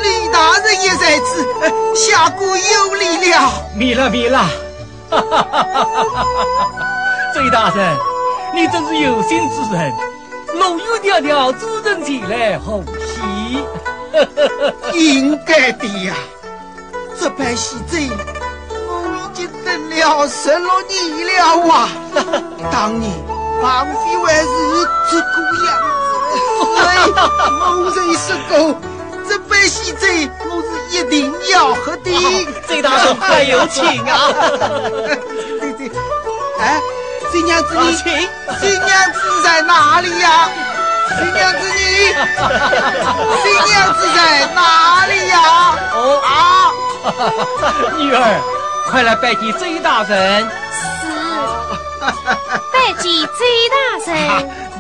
[0.02, 1.47] 李大人也在此，
[1.94, 3.52] 下官有礼了。
[3.76, 4.48] 免了免了。
[7.34, 7.97] 贼大人，
[8.55, 9.92] 你真是有心之人。
[10.55, 13.58] 龙友迢迢，主人前来贺喜，
[14.98, 16.14] 应该的呀。
[17.20, 18.33] 这般喜贼，我已
[20.05, 21.89] 经等了十六年了啊！
[22.70, 23.10] 当年
[23.62, 24.47] 王妃还是
[25.10, 25.24] 这个
[25.65, 25.66] 样
[26.05, 26.36] 子，
[26.84, 26.86] 哎，
[27.60, 28.52] 我认识过。
[29.26, 30.68] 这杯喜贼，我是
[30.99, 32.10] 一定要喝的。
[32.68, 34.28] 贼大人快有请啊！
[35.60, 35.91] 对对，
[36.60, 36.78] 哎。
[37.33, 37.97] 新娘子你，
[38.60, 40.49] 新娘子在哪里呀？
[41.18, 41.81] 新娘子你，
[43.42, 45.74] 新娘子在哪里呀？
[45.94, 46.70] 哦啊！
[47.99, 48.41] 女儿，
[48.90, 50.42] 快来拜见周大人。
[50.44, 51.08] 是，
[52.72, 53.30] 拜见周
[53.70, 54.14] 大人。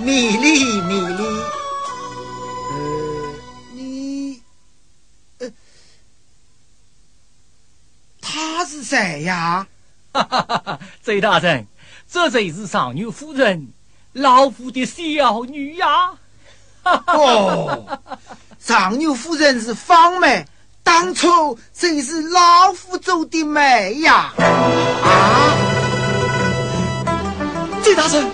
[0.04, 1.24] 米粒，米粒。
[2.70, 2.74] 呃，
[3.72, 4.42] 你，
[5.38, 5.50] 呃，
[8.20, 9.66] 他是谁呀？
[10.12, 10.78] 哈哈哈哈！
[11.02, 11.66] 周大人。
[12.06, 13.72] 这才是上牛夫人，
[14.12, 16.12] 老夫的小女呀！
[16.84, 17.98] 哦，
[18.60, 20.46] 上牛夫人是芳妹，
[20.84, 24.32] 当初真是老夫做的媒呀！
[24.36, 25.56] 啊，
[27.82, 28.30] 这大人，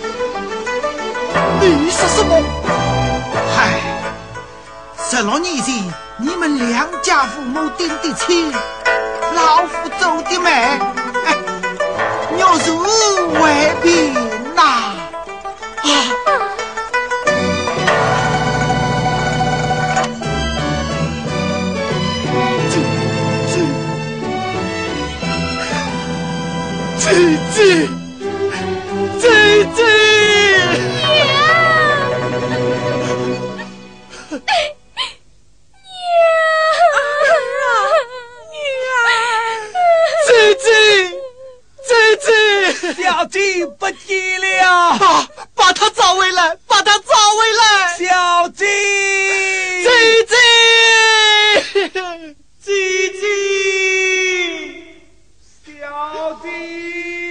[1.60, 2.42] 你说什么？
[3.56, 3.80] 嗨，
[5.08, 5.74] 十六年前
[6.18, 8.52] 你们两家父母定的亲，
[9.34, 10.50] 老夫做的媒。
[12.38, 14.20] 要是外边呐，
[27.10, 27.16] 姐
[27.52, 27.88] 姐，
[29.18, 29.78] 姐姐。
[42.96, 47.98] 小静不急了，爸，把他找回来，把他找回来。
[47.98, 48.66] 小静。
[56.42, 57.29] Be.